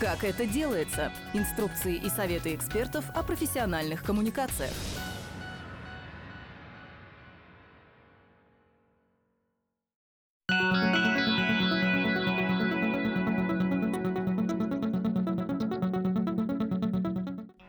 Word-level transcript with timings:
Как 0.00 0.22
это 0.22 0.46
делается? 0.46 1.12
Инструкции 1.34 1.96
и 1.96 2.08
советы 2.08 2.54
экспертов 2.54 3.04
о 3.16 3.24
профессиональных 3.24 4.04
коммуникациях. 4.04 4.70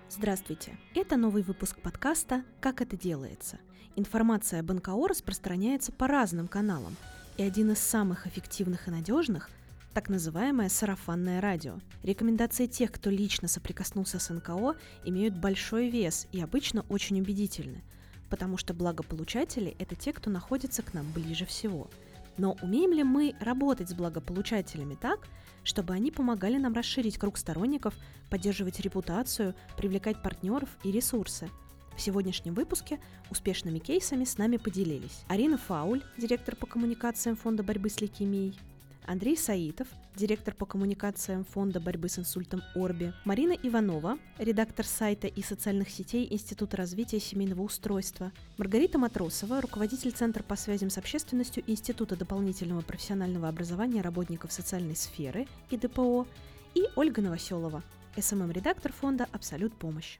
Здравствуйте! 0.07 0.77
Это 0.93 1.17
новый 1.17 1.41
выпуск 1.41 1.81
подкаста 1.81 2.43
«Как 2.59 2.81
это 2.81 2.95
делается». 2.95 3.57
Информация 3.95 4.59
об 4.59 4.71
НКО 4.71 5.07
распространяется 5.07 5.91
по 5.91 6.07
разным 6.07 6.47
каналам, 6.47 6.95
и 7.37 7.43
один 7.43 7.71
из 7.71 7.79
самых 7.79 8.27
эффективных 8.27 8.87
и 8.87 8.91
надежных– 8.91 9.49
так 9.93 10.09
называемое 10.09 10.69
сарафанное 10.69 11.41
радио. 11.41 11.79
Рекомендации 12.03 12.67
тех, 12.67 12.91
кто 12.91 13.09
лично 13.09 13.47
соприкоснулся 13.47 14.19
с 14.19 14.33
НКО, 14.33 14.75
имеют 15.05 15.35
большой 15.35 15.89
вес 15.89 16.27
и 16.31 16.41
обычно 16.41 16.85
очень 16.89 17.19
убедительны, 17.19 17.81
потому 18.29 18.57
что 18.57 18.73
благополучатели– 18.73 19.75
это 19.79 19.95
те, 19.95 20.13
кто 20.13 20.29
находится 20.29 20.83
к 20.83 20.93
нам 20.93 21.11
ближе 21.11 21.45
всего. 21.45 21.89
Но 22.37 22.55
умеем 22.61 22.93
ли 22.93 23.03
мы 23.03 23.35
работать 23.41 23.89
с 23.89 23.93
благополучателями 23.93 24.95
так, 24.95 25.27
чтобы 25.63 25.93
они 25.93 26.11
помогали 26.11 26.57
нам 26.57 26.73
расширить 26.73 27.17
круг 27.17 27.37
сторонников, 27.37 27.93
поддерживать 28.29 28.79
репутацию, 28.79 29.55
привлекать 29.75 30.21
партнеров 30.21 30.69
и 30.83 30.91
ресурсы. 30.91 31.49
В 31.97 32.01
сегодняшнем 32.01 32.53
выпуске 32.53 32.97
успешными 33.29 33.79
кейсами 33.79 34.23
с 34.23 34.37
нами 34.37 34.55
поделились 34.55 35.25
Арина 35.27 35.57
Фауль, 35.57 36.01
директор 36.17 36.55
по 36.55 36.65
коммуникациям 36.65 37.35
Фонда 37.35 37.61
борьбы 37.61 37.89
с 37.89 37.99
лейкемией, 37.99 38.57
Андрей 39.09 39.35
Саитов, 39.35 39.87
директор 40.15 40.53
по 40.53 40.67
коммуникациям 40.67 41.43
Фонда 41.43 41.79
борьбы 41.79 42.09
с 42.09 42.19
инсультом 42.19 42.61
Орби, 42.75 43.11
Марина 43.25 43.53
Иванова, 43.53 44.19
редактор 44.37 44.85
сайта 44.85 45.25
и 45.25 45.41
социальных 45.41 45.89
сетей 45.89 46.27
Института 46.29 46.77
развития 46.77 47.19
семейного 47.19 47.63
устройства, 47.63 48.31
Маргарита 48.59 48.99
Матросова, 48.99 49.61
руководитель 49.61 50.11
Центра 50.11 50.43
по 50.43 50.55
связям 50.55 50.91
с 50.91 50.99
общественностью 50.99 51.63
Института 51.65 52.15
дополнительного 52.15 52.81
профессионального 52.81 53.47
образования 53.47 54.01
работников 54.01 54.53
социальной 54.53 54.95
сферы 54.95 55.47
и 55.71 55.77
ДПО, 55.77 56.27
и 56.75 56.83
Ольга 56.95 57.23
Новоселова, 57.23 57.81
SMM-редактор 58.15 58.93
фонда 58.93 59.27
«Абсолют 59.31 59.73
помощь». 59.73 60.19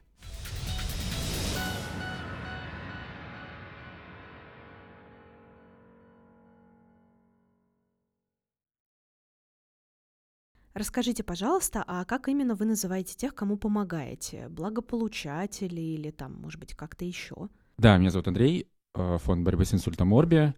Расскажите, 10.74 11.22
пожалуйста, 11.22 11.84
а 11.86 12.04
как 12.04 12.28
именно 12.28 12.54
вы 12.54 12.64
называете 12.64 13.16
тех, 13.16 13.34
кому 13.34 13.56
помогаете? 13.56 14.48
Благополучатели 14.48 15.80
или 15.80 16.10
там, 16.10 16.34
может 16.40 16.60
быть, 16.60 16.74
как-то 16.74 17.04
еще? 17.04 17.48
Да, 17.76 17.96
меня 17.96 18.10
зовут 18.10 18.28
Андрей, 18.28 18.68
э, 18.94 19.18
фонд 19.20 19.44
борьбы 19.44 19.64
с 19.64 19.74
инсультом 19.74 20.14
Орби. 20.14 20.54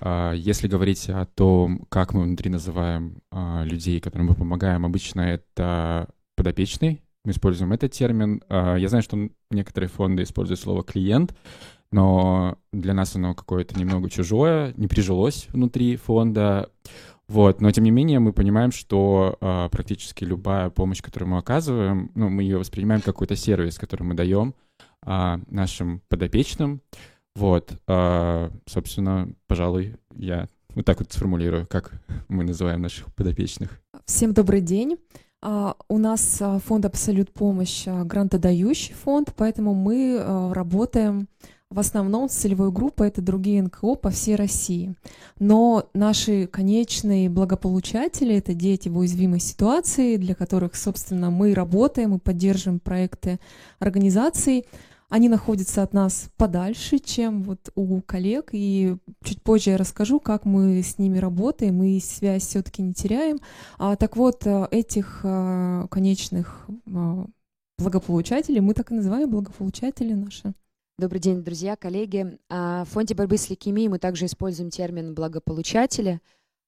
А, 0.00 0.32
если 0.32 0.68
говорить 0.68 1.08
о 1.08 1.26
том, 1.26 1.86
как 1.88 2.14
мы 2.14 2.22
внутри 2.22 2.50
называем 2.50 3.18
а, 3.30 3.64
людей, 3.64 4.00
которым 4.00 4.28
мы 4.28 4.34
помогаем, 4.34 4.84
обычно 4.84 5.20
это 5.20 6.08
подопечный. 6.36 7.02
Мы 7.24 7.32
используем 7.32 7.72
этот 7.72 7.92
термин. 7.92 8.42
А, 8.48 8.76
я 8.76 8.88
знаю, 8.88 9.02
что 9.02 9.28
некоторые 9.50 9.88
фонды 9.88 10.22
используют 10.22 10.60
слово 10.60 10.82
клиент, 10.82 11.34
но 11.92 12.58
для 12.72 12.92
нас 12.92 13.14
оно 13.14 13.34
какое-то 13.34 13.78
немного 13.78 14.10
чужое, 14.10 14.74
не 14.76 14.88
прижилось 14.88 15.46
внутри 15.50 15.96
фонда. 15.96 16.70
Вот, 17.28 17.60
но 17.60 17.70
тем 17.70 17.84
не 17.84 17.90
менее 17.90 18.18
мы 18.18 18.32
понимаем, 18.32 18.70
что 18.70 19.38
э, 19.40 19.68
практически 19.70 20.24
любая 20.24 20.68
помощь, 20.68 21.00
которую 21.00 21.30
мы 21.30 21.38
оказываем, 21.38 22.10
ну, 22.14 22.28
мы 22.28 22.42
ее 22.42 22.58
воспринимаем 22.58 23.00
как 23.00 23.14
какой-то 23.14 23.34
сервис, 23.34 23.78
который 23.78 24.02
мы 24.02 24.14
даем 24.14 24.54
э, 25.06 25.38
нашим 25.48 26.02
подопечным. 26.08 26.82
Вот, 27.34 27.72
э, 27.88 28.50
собственно, 28.66 29.32
пожалуй, 29.46 29.96
я 30.14 30.48
вот 30.74 30.84
так 30.84 30.98
вот 30.98 31.12
сформулирую, 31.12 31.66
как 31.66 31.92
мы 32.28 32.44
называем 32.44 32.82
наших 32.82 33.12
подопечных. 33.14 33.80
Всем 34.04 34.34
добрый 34.34 34.60
день. 34.60 34.98
У 35.88 35.98
нас 35.98 36.42
фонд 36.64 36.86
«Абсолют 36.86 37.32
помощь» 37.32 37.86
грантодающий 37.86 38.94
фонд, 38.94 39.34
поэтому 39.36 39.74
мы 39.74 40.52
работаем 40.54 41.28
в 41.74 41.80
основном 41.80 42.28
целевой 42.28 42.70
группой 42.70 43.08
это 43.08 43.20
другие 43.20 43.60
НКО 43.60 43.96
по 43.96 44.10
всей 44.10 44.36
России. 44.36 44.94
Но 45.40 45.88
наши 45.92 46.46
конечные 46.46 47.28
благополучатели— 47.28 48.34
это 48.36 48.54
дети 48.54 48.88
в 48.88 48.98
уязвимой 48.98 49.40
ситуации, 49.40 50.16
для 50.16 50.36
которых, 50.36 50.76
собственно, 50.76 51.30
мы 51.30 51.52
работаем 51.52 52.14
и 52.14 52.20
поддерживаем 52.20 52.78
проекты 52.78 53.40
организаций. 53.80 54.66
Они 55.08 55.28
находятся 55.28 55.82
от 55.82 55.92
нас 55.92 56.28
подальше, 56.36 57.00
чем 57.00 57.42
вот 57.42 57.70
у 57.74 58.00
коллег, 58.02 58.50
и 58.52 58.96
чуть 59.24 59.42
позже 59.42 59.70
я 59.70 59.76
расскажу, 59.76 60.20
как 60.20 60.44
мы 60.44 60.80
с 60.80 60.98
ними 60.98 61.18
работаем 61.18 61.82
и 61.82 61.98
связь 61.98 62.46
все-таки 62.46 62.82
не 62.82 62.94
теряем. 62.94 63.38
А, 63.78 63.96
так 63.96 64.16
вот, 64.16 64.46
э, 64.46 64.68
этих 64.70 65.20
а, 65.24 65.88
конечных 65.88 66.66
а, 66.86 67.26
благополучателей 67.78 68.60
мы 68.60 68.74
так 68.74 68.92
и 68.92 68.94
называем 68.94 69.28
благополучатели 69.28 70.14
наши. 70.14 70.54
Добрый 70.96 71.20
день, 71.20 71.42
друзья, 71.42 71.74
коллеги. 71.74 72.38
А, 72.48 72.84
в 72.84 72.90
Фонде 72.90 73.16
борьбы 73.16 73.36
с 73.36 73.50
лейкемией 73.50 73.88
мы 73.88 73.98
также 73.98 74.26
используем 74.26 74.70
термин 74.70 75.12
«благополучатели». 75.12 76.20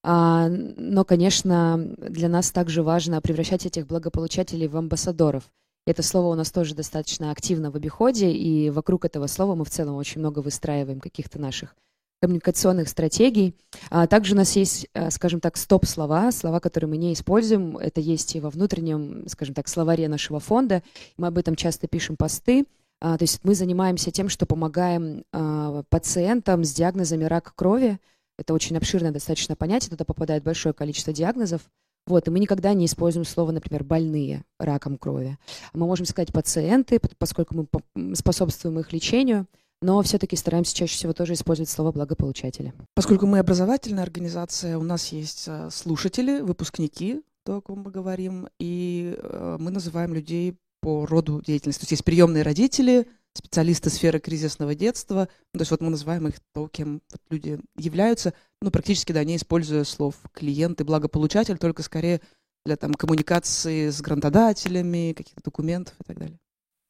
А, 0.02 0.48
но, 0.48 1.04
конечно, 1.04 1.94
для 1.96 2.28
нас 2.28 2.50
также 2.50 2.82
важно 2.82 3.22
превращать 3.22 3.66
этих 3.66 3.86
благополучателей 3.86 4.66
в 4.66 4.76
амбассадоров. 4.76 5.44
Это 5.86 6.02
слово 6.02 6.32
у 6.32 6.34
нас 6.34 6.50
тоже 6.50 6.74
достаточно 6.74 7.30
активно 7.30 7.70
в 7.70 7.76
обиходе, 7.76 8.32
и 8.32 8.68
вокруг 8.70 9.04
этого 9.04 9.28
слова 9.28 9.54
мы 9.54 9.64
в 9.64 9.70
целом 9.70 9.94
очень 9.94 10.18
много 10.18 10.40
выстраиваем 10.40 10.98
каких-то 10.98 11.40
наших 11.40 11.76
коммуникационных 12.20 12.88
стратегий. 12.88 13.54
А 13.90 14.08
также 14.08 14.34
у 14.34 14.36
нас 14.36 14.56
есть, 14.56 14.88
скажем 15.10 15.38
так, 15.38 15.56
стоп-слова, 15.56 16.32
слова, 16.32 16.58
которые 16.58 16.90
мы 16.90 16.96
не 16.96 17.12
используем. 17.12 17.76
Это 17.76 18.00
есть 18.00 18.34
и 18.34 18.40
во 18.40 18.50
внутреннем, 18.50 19.28
скажем 19.28 19.54
так, 19.54 19.68
словаре 19.68 20.08
нашего 20.08 20.40
фонда. 20.40 20.82
Мы 21.16 21.28
об 21.28 21.38
этом 21.38 21.54
часто 21.54 21.86
пишем 21.86 22.16
посты. 22.16 22.66
А, 23.00 23.18
то 23.18 23.22
есть 23.24 23.40
мы 23.44 23.54
занимаемся 23.54 24.10
тем, 24.10 24.28
что 24.28 24.46
помогаем 24.46 25.24
а, 25.32 25.82
пациентам 25.88 26.64
с 26.64 26.72
диагнозами 26.72 27.24
рака 27.24 27.52
крови. 27.54 27.98
Это 28.38 28.54
очень 28.54 28.76
обширное 28.76 29.12
достаточно 29.12 29.56
понятие, 29.56 29.90
туда 29.90 30.04
попадает 30.04 30.42
большое 30.42 30.74
количество 30.74 31.12
диагнозов. 31.12 31.62
Вот, 32.06 32.28
и 32.28 32.30
мы 32.30 32.38
никогда 32.38 32.72
не 32.72 32.86
используем 32.86 33.24
слово, 33.24 33.50
например, 33.50 33.82
больные 33.82 34.44
раком 34.58 34.96
крови. 34.96 35.38
Мы 35.72 35.86
можем 35.86 36.06
сказать 36.06 36.32
пациенты, 36.32 37.00
поскольку 37.18 37.66
мы 37.94 38.14
способствуем 38.14 38.78
их 38.78 38.92
лечению, 38.92 39.46
но 39.82 40.00
все-таки 40.02 40.36
стараемся 40.36 40.74
чаще 40.74 40.94
всего 40.94 41.12
тоже 41.12 41.32
использовать 41.32 41.68
слово 41.68 41.92
благополучатели. 41.92 42.72
Поскольку 42.94 43.26
мы 43.26 43.40
образовательная 43.40 44.04
организация, 44.04 44.78
у 44.78 44.84
нас 44.84 45.08
есть 45.08 45.46
а, 45.48 45.68
слушатели, 45.70 46.40
выпускники, 46.40 47.22
то, 47.44 47.56
о 47.56 47.60
ком 47.60 47.80
мы 47.80 47.90
говорим, 47.90 48.48
и 48.58 49.16
мы 49.58 49.70
называем 49.70 50.14
людей 50.14 50.56
по 50.86 51.04
роду 51.04 51.42
деятельности. 51.44 51.80
То 51.80 51.84
есть 51.86 51.90
есть 51.90 52.04
приемные 52.04 52.44
родители, 52.44 53.08
специалисты 53.34 53.90
сферы 53.90 54.20
кризисного 54.20 54.76
детства. 54.76 55.26
То 55.52 55.58
есть 55.58 55.72
вот 55.72 55.80
мы 55.80 55.90
называем 55.90 56.28
их 56.28 56.36
то, 56.54 56.68
кем 56.68 57.02
вот 57.10 57.20
люди 57.28 57.58
являются. 57.76 58.34
Ну, 58.62 58.70
практически, 58.70 59.10
да, 59.10 59.24
не 59.24 59.34
используя 59.34 59.82
слов 59.82 60.14
клиент 60.32 60.80
и 60.80 60.84
благополучатель, 60.84 61.58
только 61.58 61.82
скорее 61.82 62.20
для 62.64 62.76
там, 62.76 62.94
коммуникации 62.94 63.90
с 63.90 64.00
грантодателями, 64.00 65.12
каких-то 65.12 65.42
документов 65.42 65.96
и 66.00 66.04
так 66.04 66.20
далее. 66.20 66.38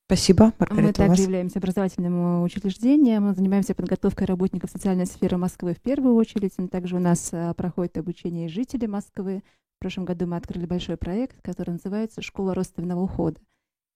Спасибо, 0.08 0.52
Маргарита. 0.58 0.82
Мы 0.82 0.92
также 1.08 1.22
являемся 1.22 1.58
образовательным 1.58 2.42
учреждением. 2.42 3.22
Мы 3.28 3.34
занимаемся 3.34 3.74
подготовкой 3.74 4.26
работников 4.26 4.70
социальной 4.70 5.06
сферы 5.06 5.38
Москвы 5.38 5.72
в 5.72 5.80
первую 5.80 6.16
очередь. 6.16 6.52
Также 6.70 6.96
у 6.96 7.00
нас 7.00 7.30
а, 7.32 7.54
проходит 7.54 7.96
обучение 7.96 8.50
жителей 8.50 8.88
Москвы. 8.88 9.42
В 9.78 9.80
прошлом 9.80 10.04
году 10.04 10.26
мы 10.26 10.36
открыли 10.36 10.66
большой 10.66 10.98
проект, 10.98 11.40
который 11.40 11.70
называется 11.70 12.20
«Школа 12.20 12.52
родственного 12.52 13.00
ухода». 13.00 13.40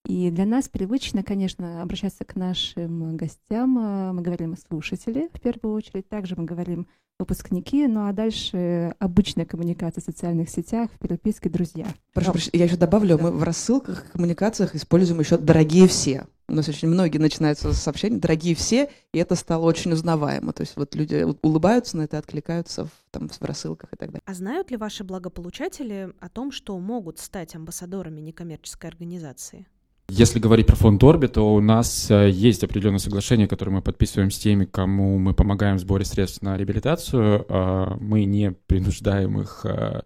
И 0.07 0.31
для 0.31 0.47
нас 0.47 0.69
привычно, 0.69 1.23
конечно, 1.23 1.83
обращаться 1.83 2.25
к 2.25 2.35
нашим 2.35 3.17
гостям. 3.17 3.79
Э, 3.79 4.13
мы 4.13 4.23
говорим 4.23 4.57
слушатели 4.57 5.29
в 5.33 5.41
первую 5.41 5.75
очередь, 5.75 6.09
также 6.09 6.37
мы 6.37 6.45
говорим 6.45 6.89
выпускники, 7.21 7.87
ну 7.87 8.09
а 8.09 8.13
дальше 8.13 8.95
обычная 8.99 9.45
коммуникация 9.45 10.01
в 10.01 10.05
социальных 10.05 10.49
сетях, 10.49 10.91
в 10.93 10.99
переписке 10.99 11.51
друзья. 11.51 11.87
Прошу 12.15 12.33
прощения, 12.33 12.59
я 12.59 12.65
еще 12.65 12.77
добавлю, 12.77 13.19
да. 13.19 13.25
мы 13.25 13.31
в 13.31 13.43
рассылках, 13.43 14.11
коммуникациях 14.13 14.75
используем 14.75 15.21
еще 15.21 15.37
«дорогие 15.37 15.87
все». 15.87 16.27
У 16.49 16.55
нас 16.55 16.69
очень 16.69 16.89
многие 16.89 17.19
начинаются 17.19 17.73
с 17.73 17.81
сообщений 17.81 18.19
«дорогие 18.19 18.55
все», 18.55 18.91
и 19.13 19.19
это 19.19 19.37
стало 19.37 19.67
очень 19.67 19.93
узнаваемо. 19.93 20.53
То 20.53 20.63
есть 20.63 20.77
вот 20.77 20.95
люди 20.95 21.25
улыбаются 21.43 21.97
на 21.99 22.03
это, 22.03 22.19
откликаются 22.19 22.87
в, 22.87 22.91
там, 23.11 23.29
в 23.29 23.45
рассылках 23.45 23.93
и 23.93 23.97
так 23.97 24.11
далее. 24.11 24.23
А 24.25 24.35
знают 24.35 24.71
ли 24.71 24.77
ваши 24.77 25.05
благополучатели 25.05 26.13
о 26.19 26.29
том, 26.29 26.51
что 26.51 26.77
могут 26.79 27.19
стать 27.19 27.55
амбассадорами 27.55 28.21
некоммерческой 28.21 28.91
организации? 28.91 29.67
Если 30.11 30.41
говорить 30.41 30.67
про 30.67 30.75
фонд 30.75 31.03
Орби, 31.05 31.29
то 31.29 31.55
у 31.55 31.61
нас 31.61 32.11
э, 32.11 32.31
есть 32.31 32.65
определенное 32.65 32.99
соглашение, 32.99 33.47
которое 33.47 33.71
мы 33.71 33.81
подписываем 33.81 34.33
с 34.33 34.39
теми, 34.39 34.65
кому 34.65 35.19
мы 35.19 35.35
помогаем 35.35 35.77
в 35.77 35.81
сборе 35.81 36.05
средств 36.05 36.43
на 36.43 36.57
реабилитацию. 36.57 37.47
А, 37.49 37.97
мы 38.01 38.25
не 38.25 38.51
принуждаем 38.51 39.41
их 39.41 39.61
э, 39.65 40.03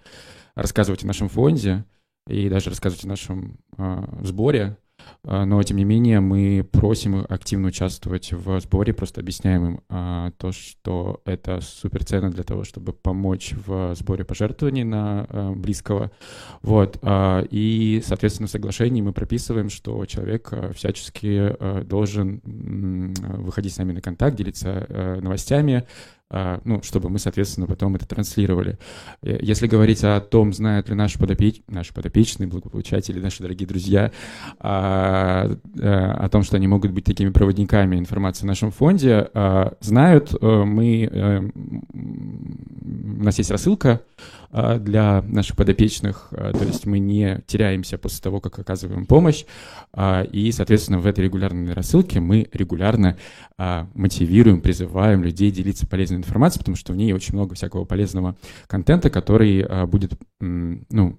рассказывать 0.54 1.04
о 1.04 1.06
нашем 1.06 1.30
фонде. 1.30 1.86
и 2.28 2.50
даже 2.50 2.68
рассказывать 2.68 3.04
о 3.04 3.08
нашем 3.08 3.58
э, 3.78 4.04
сборе, 4.22 4.76
но, 5.22 5.62
тем 5.62 5.78
не 5.78 5.84
менее, 5.84 6.20
мы 6.20 6.66
просим 6.70 7.24
активно 7.28 7.68
участвовать 7.68 8.32
в 8.32 8.60
сборе, 8.60 8.92
просто 8.92 9.20
объясняем 9.20 9.66
им 9.66 9.80
а, 9.88 10.32
то, 10.38 10.52
что 10.52 11.22
это 11.24 11.60
супер 11.60 12.04
ценно 12.04 12.30
для 12.30 12.44
того, 12.44 12.64
чтобы 12.64 12.92
помочь 12.92 13.54
в 13.66 13.94
сборе 13.94 14.24
пожертвований 14.24 14.84
на 14.84 15.26
а, 15.28 15.52
близкого. 15.52 16.10
Вот. 16.62 16.98
А, 17.02 17.44
и, 17.50 18.02
соответственно, 18.04 18.48
в 18.48 18.50
соглашении 18.50 19.02
мы 19.02 19.12
прописываем, 19.12 19.70
что 19.70 20.04
человек 20.06 20.48
а, 20.52 20.72
всячески 20.72 21.56
а, 21.58 21.82
должен 21.84 22.40
выходить 22.44 23.72
с 23.72 23.78
нами 23.78 23.92
на 23.92 24.00
контакт, 24.00 24.36
делиться 24.36 24.86
а, 24.88 25.20
новостями, 25.20 25.84
а, 26.23 26.23
ну, 26.30 26.82
чтобы 26.82 27.10
мы, 27.10 27.18
соответственно, 27.18 27.66
потом 27.66 27.94
это 27.96 28.08
транслировали. 28.08 28.78
Э, 29.22 29.38
Если 29.40 29.66
говорить 29.66 30.02
о 30.04 30.20
том, 30.20 30.52
знают 30.52 30.88
ли 30.88 30.94
наши, 30.94 31.18
подопеч... 31.18 31.62
наши 31.68 31.92
подопечные, 31.92 32.48
благополучатели, 32.48 33.20
наши 33.20 33.42
дорогие 33.42 33.68
друзья, 33.68 34.10
а, 34.58 35.50
э, 35.78 35.88
о 35.88 36.28
том, 36.28 36.42
что 36.42 36.56
они 36.56 36.66
могут 36.66 36.92
быть 36.92 37.04
такими 37.04 37.30
проводниками 37.30 37.96
информации 37.96 38.44
в 38.44 38.46
нашем 38.46 38.70
фонде, 38.70 39.28
а, 39.34 39.74
знают. 39.80 40.34
Э, 40.40 40.64
Мы, 40.64 41.50
у 41.92 43.22
нас 43.22 43.38
есть 43.38 43.50
рассылка 43.50 44.00
а, 44.43 44.43
для 44.78 45.22
наших 45.22 45.56
подопечных, 45.56 46.28
а, 46.30 46.52
то 46.52 46.64
есть 46.64 46.86
мы 46.86 47.00
не 47.00 47.42
теряемся 47.46 47.98
после 47.98 48.22
того, 48.22 48.40
как 48.40 48.58
оказываем 48.58 49.04
помощь, 49.04 49.44
а, 49.92 50.22
и, 50.22 50.52
соответственно, 50.52 51.00
в 51.00 51.06
этой 51.06 51.24
регулярной 51.24 51.72
рассылке 51.72 52.20
мы 52.20 52.48
регулярно 52.52 53.18
а, 53.58 53.88
мотивируем, 53.94 54.60
призываем 54.60 55.24
людей 55.24 55.50
делиться 55.50 55.86
полезной 55.86 56.18
информацией, 56.18 56.60
потому 56.60 56.76
что 56.76 56.92
в 56.92 56.96
ней 56.96 57.12
очень 57.12 57.34
много 57.34 57.54
всякого 57.54 57.84
полезного 57.84 58.36
контента, 58.68 59.10
который 59.10 59.62
а, 59.62 59.86
будет, 59.86 60.12
ну, 60.40 61.18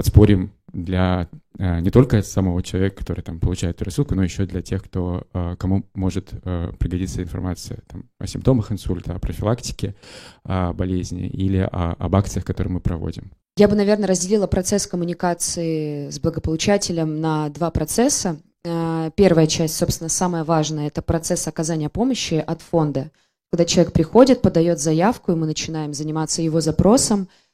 подспорьем 0.00 0.50
для 0.72 1.28
а, 1.58 1.80
не 1.80 1.90
только 1.90 2.22
самого 2.22 2.62
человека, 2.62 2.96
который 2.96 3.20
там 3.20 3.38
получает 3.38 3.76
эту 3.76 3.84
рассылку, 3.84 4.14
но 4.14 4.22
еще 4.24 4.46
для 4.46 4.62
тех, 4.62 4.82
кто, 4.82 5.26
а, 5.34 5.56
кому 5.56 5.84
может 5.92 6.30
а, 6.42 6.72
пригодиться 6.78 7.22
информация 7.22 7.80
там, 7.86 8.04
о 8.18 8.26
симптомах 8.26 8.72
инсульта, 8.72 9.14
о 9.14 9.18
профилактике 9.18 9.94
а, 10.42 10.72
болезни 10.72 11.28
или 11.28 11.58
о- 11.58 11.96
об 11.98 12.16
акциях, 12.16 12.46
которые 12.46 12.72
мы 12.72 12.80
проводим. 12.80 13.30
Я 13.58 13.68
бы, 13.68 13.76
наверное, 13.76 14.08
разделила 14.08 14.46
процесс 14.46 14.86
коммуникации 14.86 16.08
с 16.08 16.18
благополучателем 16.18 17.20
на 17.20 17.50
два 17.50 17.70
процесса. 17.70 18.38
Э, 18.64 19.10
Первая 19.16 19.46
часть, 19.46 19.76
собственно, 19.76 20.08
самая 20.08 20.44
важная, 20.44 20.86
это 20.86 21.02
процесс 21.02 21.46
оказания 21.46 21.90
помощи 21.90 22.42
от 22.46 22.62
фонда. 22.62 23.10
Когда 23.52 23.66
человек 23.66 23.92
приходит, 23.92 24.40
подает 24.40 24.80
заявку, 24.80 25.32
и 25.32 25.34
мы 25.34 25.46
начинаем 25.46 25.92
заниматься 25.92 26.40
его 26.40 26.62
запросом, 26.62 27.22
э, 27.22 27.49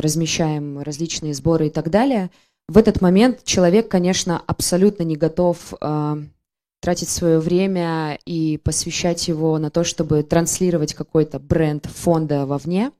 размещаем 0.00 0.80
различные 0.80 1.34
сборы 1.34 1.66
и 1.66 1.70
так 1.70 1.90
далее. 1.90 2.30
В 2.68 2.76
этот 2.76 3.00
момент 3.00 3.44
человек, 3.44 3.88
конечно, 3.88 4.42
абсолютно 4.46 5.02
не 5.02 5.16
готов 5.16 5.74
э, 5.80 6.16
тратить 6.80 7.08
свое 7.08 7.40
время 7.40 8.18
и 8.26 8.58
посвящать 8.58 9.26
его 9.26 9.58
на 9.58 9.70
то, 9.70 9.84
чтобы 9.84 10.22
транслировать 10.22 10.94
какой-то 10.94 11.38
бренд 11.38 11.86
фонда 11.86 12.46
вовне. 12.46 12.92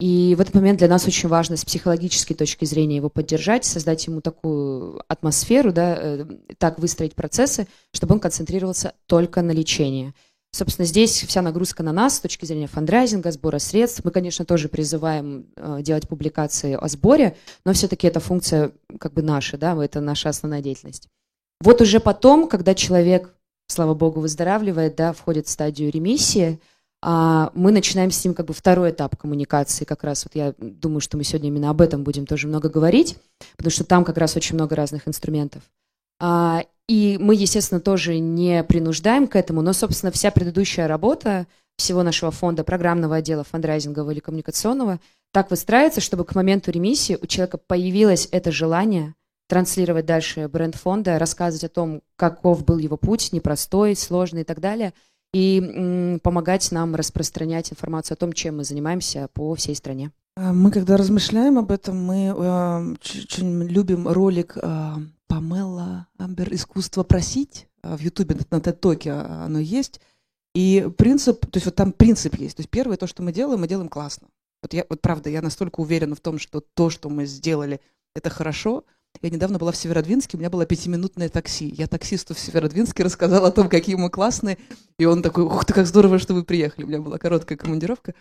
И 0.00 0.36
в 0.36 0.40
этот 0.40 0.54
момент 0.54 0.78
для 0.78 0.86
нас 0.88 1.06
очень 1.06 1.28
важно 1.28 1.56
с 1.56 1.64
психологической 1.64 2.36
точки 2.36 2.64
зрения 2.64 2.96
его 2.96 3.08
поддержать, 3.08 3.64
создать 3.64 4.06
ему 4.06 4.20
такую 4.20 5.02
атмосферу, 5.08 5.72
да, 5.72 5.96
э, 5.98 6.26
так 6.56 6.78
выстроить 6.78 7.16
процессы, 7.16 7.66
чтобы 7.92 8.14
он 8.14 8.20
концентрировался 8.20 8.92
только 9.06 9.42
на 9.42 9.50
лечении. 9.50 10.14
Собственно, 10.50 10.86
здесь 10.86 11.22
вся 11.24 11.42
нагрузка 11.42 11.82
на 11.82 11.92
нас 11.92 12.16
с 12.16 12.20
точки 12.20 12.46
зрения 12.46 12.66
фандрайзинга, 12.66 13.30
сбора 13.30 13.58
средств. 13.58 14.00
Мы, 14.04 14.10
конечно, 14.10 14.44
тоже 14.44 14.68
призываем 14.68 15.46
э, 15.56 15.80
делать 15.82 16.08
публикации 16.08 16.74
о 16.74 16.88
сборе, 16.88 17.36
но 17.64 17.74
все-таки 17.74 18.06
эта 18.06 18.18
функция 18.18 18.72
как 18.98 19.12
бы 19.12 19.22
наша, 19.22 19.58
да, 19.58 19.76
это 19.84 20.00
наша 20.00 20.30
основная 20.30 20.62
деятельность. 20.62 21.08
Вот 21.60 21.80
уже 21.82 22.00
потом, 22.00 22.48
когда 22.48 22.74
человек, 22.74 23.34
слава 23.66 23.94
богу, 23.94 24.20
выздоравливает, 24.20 24.96
да, 24.96 25.12
входит 25.12 25.46
в 25.46 25.50
стадию 25.50 25.90
ремиссии, 25.90 26.58
а, 27.00 27.52
мы 27.54 27.70
начинаем 27.70 28.10
с 28.10 28.24
ним 28.24 28.34
как 28.34 28.46
бы 28.46 28.54
второй 28.54 28.90
этап 28.90 29.16
коммуникации. 29.16 29.84
Как 29.84 30.02
раз 30.02 30.24
вот 30.24 30.34
я 30.34 30.54
думаю, 30.58 31.00
что 31.00 31.16
мы 31.16 31.24
сегодня 31.24 31.48
именно 31.48 31.70
об 31.70 31.80
этом 31.80 32.02
будем 32.02 32.26
тоже 32.26 32.48
много 32.48 32.68
говорить, 32.68 33.16
потому 33.56 33.70
что 33.70 33.84
там 33.84 34.04
как 34.04 34.16
раз 34.16 34.36
очень 34.36 34.54
много 34.54 34.74
разных 34.74 35.06
инструментов. 35.06 35.62
А, 36.20 36.64
И 36.88 37.18
мы, 37.20 37.34
естественно, 37.34 37.80
тоже 37.80 38.18
не 38.18 38.64
принуждаем 38.64 39.28
к 39.28 39.36
этому, 39.36 39.60
но, 39.60 39.72
собственно, 39.72 40.10
вся 40.10 40.30
предыдущая 40.30 40.88
работа 40.88 41.46
всего 41.76 42.02
нашего 42.02 42.30
фонда, 42.30 42.64
программного 42.64 43.16
отдела, 43.16 43.44
фандрайзингового 43.44 44.10
или 44.10 44.20
коммуникационного, 44.20 44.98
так 45.32 45.50
выстраивается, 45.50 46.00
чтобы 46.00 46.24
к 46.24 46.34
моменту 46.34 46.70
ремиссии 46.70 47.18
у 47.20 47.26
человека 47.26 47.58
появилось 47.58 48.28
это 48.32 48.50
желание 48.50 49.14
транслировать 49.48 50.06
дальше 50.06 50.48
бренд 50.48 50.74
фонда, 50.74 51.18
рассказывать 51.18 51.64
о 51.64 51.68
том, 51.68 52.02
каков 52.16 52.64
был 52.64 52.78
его 52.78 52.96
путь, 52.96 53.32
непростой, 53.32 53.94
сложный 53.94 54.42
и 54.42 54.44
так 54.44 54.60
далее, 54.60 54.92
и 55.32 55.60
м, 55.60 56.20
помогать 56.20 56.70
нам 56.72 56.94
распространять 56.94 57.70
информацию 57.70 58.14
о 58.14 58.18
том, 58.18 58.32
чем 58.32 58.58
мы 58.58 58.64
занимаемся 58.64 59.28
по 59.34 59.54
всей 59.54 59.74
стране. 59.74 60.10
А, 60.38 60.52
Мы, 60.52 60.70
когда 60.70 60.96
размышляем 60.96 61.58
об 61.58 61.72
этом, 61.72 62.00
мы 62.00 62.26
э, 62.26 62.92
очень 62.92 63.64
любим 63.64 64.06
ролик 64.06 64.56
э, 64.56 64.92
Памела 65.26 66.06
Амбер 66.16 66.54
«Искусство 66.54 67.02
просить». 67.02 67.66
А, 67.82 67.96
В 67.96 68.00
Ютубе 68.00 68.36
на 68.36 68.60
TED-токе 68.60 69.10
а, 69.10 69.46
оно 69.46 69.58
есть. 69.58 70.00
И 70.54 70.88
принцип, 70.96 71.40
то 71.40 71.56
есть 71.56 71.66
вот 71.66 71.74
там 71.74 71.90
принцип 71.90 72.36
есть. 72.36 72.56
То 72.56 72.60
есть 72.60 72.70
первое, 72.70 72.96
то, 72.96 73.08
что 73.08 73.24
мы 73.24 73.32
делаем, 73.32 73.60
мы 73.60 73.66
делаем 73.66 73.88
классно. 73.88 74.28
Вот 74.62 74.74
я, 74.74 74.86
вот 74.88 75.00
правда, 75.00 75.28
я 75.28 75.42
настолько 75.42 75.80
уверена 75.80 76.14
в 76.14 76.20
том, 76.20 76.38
что 76.38 76.60
то, 76.60 76.88
что 76.88 77.08
мы 77.08 77.26
сделали, 77.26 77.80
это 78.14 78.30
хорошо. 78.30 78.84
Я 79.20 79.30
недавно 79.30 79.58
была 79.58 79.72
в 79.72 79.76
Северодвинске, 79.76 80.36
у 80.36 80.40
меня 80.40 80.48
было 80.48 80.64
пятиминутное 80.64 81.28
такси. 81.28 81.74
Я 81.76 81.88
таксисту 81.88 82.34
в 82.34 82.38
Северодвинске 82.38 83.02
рассказала 83.02 83.48
о 83.48 83.50
том, 83.50 83.68
какие 83.68 83.96
мы 83.96 84.10
классные. 84.10 84.58
И 84.98 85.04
он 85.06 85.22
такой, 85.22 85.44
ух 85.44 85.64
ты, 85.64 85.74
как 85.74 85.86
здорово, 85.86 86.18
что 86.18 86.34
вы 86.34 86.44
приехали. 86.44 86.84
У 86.84 86.88
меня 86.88 87.00
была 87.00 87.18
короткая 87.18 87.58
командировка. 87.58 88.14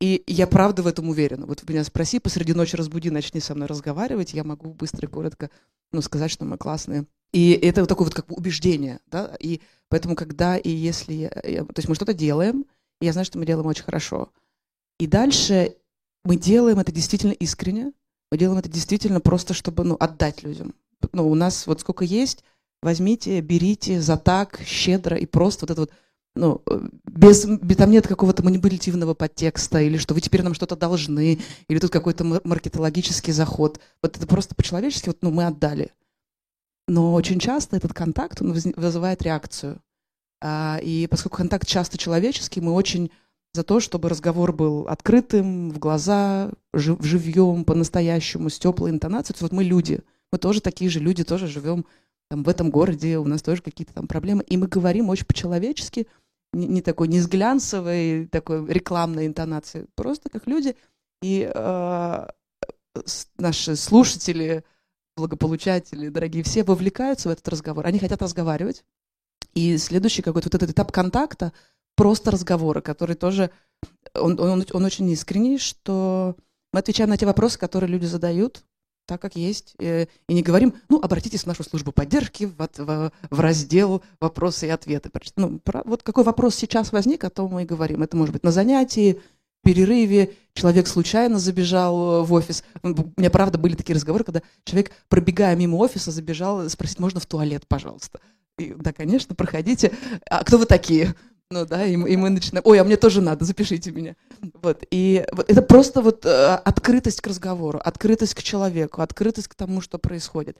И 0.00 0.22
я 0.26 0.46
правда 0.46 0.82
в 0.82 0.86
этом 0.86 1.08
уверена. 1.10 1.44
Вот 1.44 1.68
меня 1.68 1.84
спроси, 1.84 2.18
посреди 2.18 2.54
ночи 2.54 2.76
разбуди, 2.76 3.10
начни 3.10 3.40
со 3.40 3.54
мной 3.54 3.68
разговаривать, 3.68 4.32
я 4.32 4.42
могу 4.44 4.72
быстро 4.72 5.06
и 5.06 5.10
коротко 5.10 5.50
ну, 5.92 6.02
сказать, 6.02 6.30
что 6.30 6.44
мы 6.44 6.56
классные. 6.56 7.06
И 7.32 7.52
это 7.52 7.80
вот 7.82 7.88
такое 7.88 8.06
вот 8.06 8.14
как 8.14 8.26
бы 8.26 8.34
убеждение, 8.34 9.00
да, 9.06 9.36
и 9.38 9.60
поэтому 9.88 10.14
когда 10.14 10.56
и 10.56 10.70
если, 10.70 11.12
я- 11.12 11.42
я- 11.44 11.64
то 11.64 11.74
есть 11.76 11.88
мы 11.88 11.94
что-то 11.94 12.14
делаем, 12.14 12.64
и 13.00 13.06
я 13.06 13.12
знаю, 13.12 13.26
что 13.26 13.38
мы 13.38 13.44
делаем 13.44 13.66
очень 13.66 13.84
хорошо, 13.84 14.32
и 14.98 15.06
дальше 15.06 15.76
мы 16.24 16.36
делаем 16.36 16.78
это 16.78 16.90
действительно 16.90 17.32
искренне, 17.32 17.92
мы 18.30 18.38
делаем 18.38 18.58
это 18.58 18.68
действительно 18.68 19.20
просто, 19.20 19.54
чтобы, 19.54 19.84
ну, 19.84 19.96
отдать 19.98 20.42
людям. 20.42 20.74
Ну, 21.12 21.28
у 21.28 21.34
нас 21.34 21.66
вот 21.66 21.80
сколько 21.80 22.04
есть, 22.04 22.44
возьмите, 22.82 23.40
берите 23.40 24.00
за 24.00 24.16
так, 24.16 24.60
щедро 24.64 25.16
и 25.16 25.26
просто 25.26 25.64
вот 25.64 25.70
это 25.70 25.80
вот, 25.82 25.90
ну, 26.34 26.62
э, 26.66 26.88
без, 27.04 27.46
бе- 27.46 27.74
там 27.74 27.90
нет 27.90 28.06
какого-то 28.06 28.42
манипулятивного 28.42 29.14
подтекста, 29.14 29.80
или 29.80 29.96
что 29.96 30.14
вы 30.14 30.20
теперь 30.20 30.42
нам 30.42 30.54
что-то 30.54 30.76
должны, 30.76 31.40
или 31.68 31.78
тут 31.78 31.90
какой-то 31.90 32.24
ма- 32.24 32.40
маркетологический 32.44 33.32
заход. 33.32 33.80
Вот 34.02 34.16
это 34.16 34.26
просто 34.26 34.54
по-человечески, 34.54 35.08
вот, 35.08 35.18
ну, 35.22 35.30
мы 35.30 35.46
отдали. 35.46 35.92
Но 36.86 37.14
очень 37.14 37.38
часто 37.38 37.76
этот 37.76 37.92
контакт, 37.92 38.40
он 38.40 38.52
вызывает 38.52 39.22
реакцию. 39.22 39.80
А, 40.40 40.78
и 40.82 41.06
поскольку 41.06 41.38
контакт 41.38 41.66
часто 41.66 41.98
человеческий, 41.98 42.60
мы 42.60 42.72
очень 42.72 43.10
за 43.54 43.64
то, 43.64 43.80
чтобы 43.80 44.08
разговор 44.08 44.52
был 44.52 44.86
открытым, 44.88 45.70
в 45.70 45.78
глаза, 45.78 46.50
жив, 46.72 47.02
живьем, 47.02 47.64
по-настоящему, 47.64 48.50
с 48.50 48.58
теплой 48.58 48.90
интонацией. 48.90 49.36
Вот 49.40 49.52
мы 49.52 49.64
люди, 49.64 50.00
мы 50.32 50.38
тоже 50.38 50.60
такие 50.60 50.90
же 50.90 51.00
люди, 51.00 51.24
тоже 51.24 51.46
живем 51.46 51.86
там, 52.30 52.42
в 52.42 52.48
этом 52.48 52.70
городе, 52.70 53.18
у 53.18 53.24
нас 53.24 53.42
тоже 53.42 53.62
какие-то 53.62 53.94
там 53.94 54.06
проблемы. 54.06 54.44
И 54.44 54.56
мы 54.56 54.66
говорим 54.66 55.08
очень 55.08 55.26
по-человечески, 55.26 56.06
не, 56.52 56.66
не 56.66 56.82
такой, 56.82 57.08
не 57.08 57.20
с 57.20 57.26
глянцевой, 57.26 58.26
такой 58.26 58.66
рекламной 58.66 59.26
интонацией, 59.26 59.86
просто 59.94 60.28
как 60.28 60.46
люди. 60.46 60.76
И 61.22 61.50
э, 61.52 62.26
наши 63.38 63.76
слушатели, 63.76 64.64
благополучатели, 65.16 66.08
дорогие 66.08 66.44
все, 66.44 66.62
вовлекаются 66.62 67.28
в 67.28 67.32
этот 67.32 67.48
разговор. 67.48 67.86
Они 67.86 67.98
хотят 67.98 68.22
разговаривать. 68.22 68.84
И 69.54 69.76
следующий 69.78 70.22
какой-то 70.22 70.46
вот 70.46 70.54
этот 70.54 70.70
этап 70.70 70.92
контакта, 70.92 71.52
просто 71.98 72.30
разговора, 72.30 72.80
который 72.80 73.16
тоже, 73.16 73.50
он, 74.14 74.38
он, 74.40 74.64
он 74.72 74.84
очень 74.84 75.10
искренний, 75.10 75.58
что 75.58 76.36
мы 76.72 76.78
отвечаем 76.78 77.10
на 77.10 77.16
те 77.16 77.26
вопросы, 77.26 77.58
которые 77.58 77.90
люди 77.90 78.06
задают, 78.06 78.62
так 79.08 79.20
как 79.20 79.34
есть, 79.34 79.74
э, 79.80 80.06
и 80.28 80.34
не 80.34 80.42
говорим, 80.42 80.74
ну, 80.88 81.00
обратитесь 81.00 81.42
в 81.42 81.46
нашу 81.46 81.64
службу 81.64 81.90
поддержки 81.90 82.44
в, 82.44 82.56
в, 82.56 83.12
в 83.30 83.40
раздел 83.40 84.02
«Вопросы 84.20 84.68
и 84.68 84.70
ответы». 84.70 85.10
Ну, 85.36 85.58
про- 85.58 85.82
вот 85.84 86.04
какой 86.04 86.22
вопрос 86.22 86.54
сейчас 86.54 86.92
возник, 86.92 87.24
о 87.24 87.30
том 87.30 87.52
мы 87.52 87.62
и 87.62 87.66
говорим. 87.66 88.02
Это 88.04 88.16
может 88.16 88.32
быть 88.32 88.44
на 88.44 88.52
занятии, 88.52 89.20
перерыве, 89.64 90.34
человек 90.54 90.86
случайно 90.86 91.40
забежал 91.40 92.22
э, 92.22 92.22
в 92.22 92.32
офис. 92.32 92.62
У 92.84 92.88
меня, 93.16 93.30
правда, 93.30 93.58
были 93.58 93.74
такие 93.74 93.96
разговоры, 93.96 94.22
когда 94.22 94.42
человек, 94.62 94.92
пробегая 95.08 95.56
мимо 95.56 95.76
офиса, 95.78 96.12
забежал 96.12 96.68
спросить, 96.68 97.00
можно 97.00 97.18
в 97.18 97.26
туалет, 97.26 97.66
пожалуйста? 97.66 98.20
И, 98.56 98.72
да, 98.74 98.92
конечно, 98.92 99.34
проходите. 99.34 99.92
А 100.30 100.44
кто 100.44 100.58
вы 100.58 100.66
такие? 100.66 101.16
Ну 101.50 101.64
да, 101.64 101.86
и, 101.86 101.92
и 101.92 102.16
мы 102.16 102.28
начинаем, 102.28 102.62
ой, 102.66 102.78
а 102.78 102.84
мне 102.84 102.96
тоже 102.98 103.22
надо, 103.22 103.44
запишите 103.46 103.90
меня. 103.90 104.16
Вот, 104.62 104.84
и 104.90 105.24
вот 105.32 105.50
это 105.50 105.62
просто 105.62 106.02
вот 106.02 106.26
э, 106.26 106.54
открытость 106.56 107.22
к 107.22 107.26
разговору, 107.26 107.80
открытость 107.82 108.34
к 108.34 108.42
человеку, 108.42 109.00
открытость 109.00 109.48
к 109.48 109.54
тому, 109.54 109.80
что 109.80 109.98
происходит. 109.98 110.58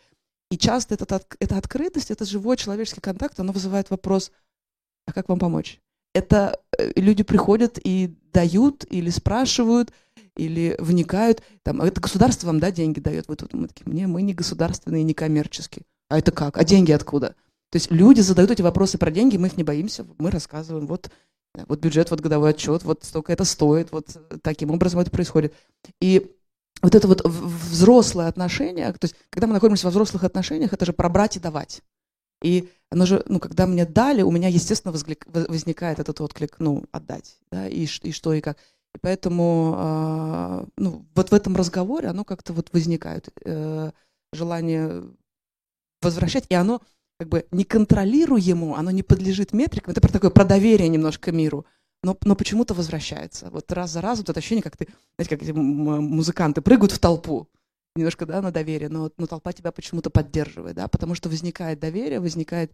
И 0.50 0.56
часто 0.56 0.94
этот, 0.94 1.12
от- 1.12 1.36
эта 1.40 1.58
открытость, 1.58 2.10
этот 2.10 2.26
живой 2.26 2.56
человеческий 2.56 3.02
контакт, 3.02 3.38
оно 3.38 3.52
вызывает 3.52 3.90
вопрос, 3.90 4.32
а 5.06 5.12
как 5.12 5.28
вам 5.28 5.38
помочь? 5.38 5.78
Это 6.14 6.58
э, 6.78 6.92
люди 6.96 7.22
приходят 7.22 7.78
и 7.84 8.16
дают, 8.32 8.86
или 8.88 9.10
спрашивают, 9.10 9.92
или 10.36 10.74
вникают. 10.78 11.42
Там, 11.64 11.82
«А 11.82 11.86
это 11.86 12.00
государство 12.00 12.46
вам, 12.46 12.60
да, 12.60 12.70
деньги 12.70 12.98
дает? 13.00 13.28
Вы 13.28 13.36
тут, 13.36 13.52
мы 13.52 13.68
такие, 13.68 13.92
не, 13.92 14.06
мы 14.06 14.22
не 14.22 14.32
государственные, 14.32 15.02
не 15.02 15.12
коммерческие. 15.12 15.84
А 16.08 16.18
это 16.18 16.32
как? 16.32 16.56
А 16.56 16.64
деньги 16.64 16.92
откуда? 16.92 17.34
То 17.70 17.76
есть 17.76 17.90
люди 17.90 18.20
задают 18.20 18.50
эти 18.50 18.62
вопросы 18.62 18.98
про 18.98 19.10
деньги, 19.10 19.36
мы 19.36 19.48
их 19.48 19.56
не 19.56 19.64
боимся, 19.64 20.06
мы 20.18 20.30
рассказываем, 20.30 20.86
вот, 20.86 21.10
э, 21.54 21.64
вот 21.68 21.80
бюджет, 21.80 22.10
вот 22.10 22.20
годовой 22.20 22.50
отчет, 22.50 22.82
вот 22.82 23.04
столько 23.04 23.32
это 23.32 23.44
стоит, 23.44 23.92
вот 23.92 24.16
э, 24.16 24.38
таким 24.42 24.70
образом 24.70 25.00
это 25.00 25.10
происходит. 25.10 25.54
И 26.00 26.34
вот 26.80 26.94
это 26.94 27.06
вот 27.08 27.24
взрослое 27.24 28.28
отношение, 28.28 28.92
то 28.92 29.04
есть 29.04 29.16
когда 29.30 29.46
мы 29.46 29.52
находимся 29.52 29.86
во 29.86 29.90
взрослых 29.90 30.24
отношениях, 30.24 30.72
это 30.72 30.86
же 30.86 30.92
про 30.92 31.08
брать 31.08 31.36
и 31.36 31.40
давать. 31.40 31.82
И 32.42 32.70
оно 32.90 33.04
же, 33.04 33.22
ну, 33.26 33.40
когда 33.40 33.66
мне 33.66 33.84
дали, 33.84 34.22
у 34.22 34.30
меня, 34.30 34.48
естественно, 34.48 34.92
возглик- 34.92 35.26
воз- 35.26 35.48
возникает 35.48 35.98
этот 35.98 36.20
отклик, 36.20 36.56
ну, 36.60 36.84
отдать, 36.92 37.36
да, 37.50 37.68
и, 37.68 37.84
и 37.84 38.12
что, 38.12 38.32
и 38.32 38.40
как. 38.40 38.58
И 38.94 38.98
поэтому, 38.98 39.74
а, 39.76 40.66
ну, 40.76 41.04
вот 41.14 41.30
в 41.30 41.34
этом 41.34 41.56
разговоре 41.56 42.08
оно 42.08 42.24
как-то 42.24 42.52
вот 42.52 42.72
возникает, 42.72 43.28
э, 43.44 43.90
желание 44.32 45.02
возвращать, 46.00 46.46
и 46.48 46.54
оно 46.54 46.80
как 47.18 47.28
бы 47.28 47.46
неконтролируемо, 47.50 48.78
оно 48.78 48.90
не 48.90 49.02
подлежит 49.02 49.52
метрикам, 49.52 49.92
это 49.92 50.00
про 50.00 50.12
такое, 50.12 50.30
про 50.30 50.44
доверие 50.44 50.88
немножко 50.88 51.32
миру, 51.32 51.66
но, 52.02 52.16
но 52.24 52.36
почему-то 52.36 52.74
возвращается. 52.74 53.50
Вот 53.50 53.72
раз 53.72 53.90
за 53.90 54.00
разом, 54.00 54.24
это 54.28 54.38
ощущение, 54.38 54.62
как 54.62 54.76
ты, 54.76 54.86
знаете, 55.16 55.36
как 55.36 55.42
эти 55.42 55.50
музыканты 55.50 56.60
прыгают 56.62 56.92
в 56.92 56.98
толпу, 57.00 57.48
немножко, 57.96 58.24
да, 58.24 58.40
на 58.40 58.52
доверие, 58.52 58.88
но, 58.88 59.10
но 59.16 59.26
толпа 59.26 59.52
тебя 59.52 59.72
почему-то 59.72 60.10
поддерживает, 60.10 60.76
да, 60.76 60.86
потому 60.86 61.16
что 61.16 61.28
возникает 61.28 61.80
доверие, 61.80 62.20
возникает 62.20 62.72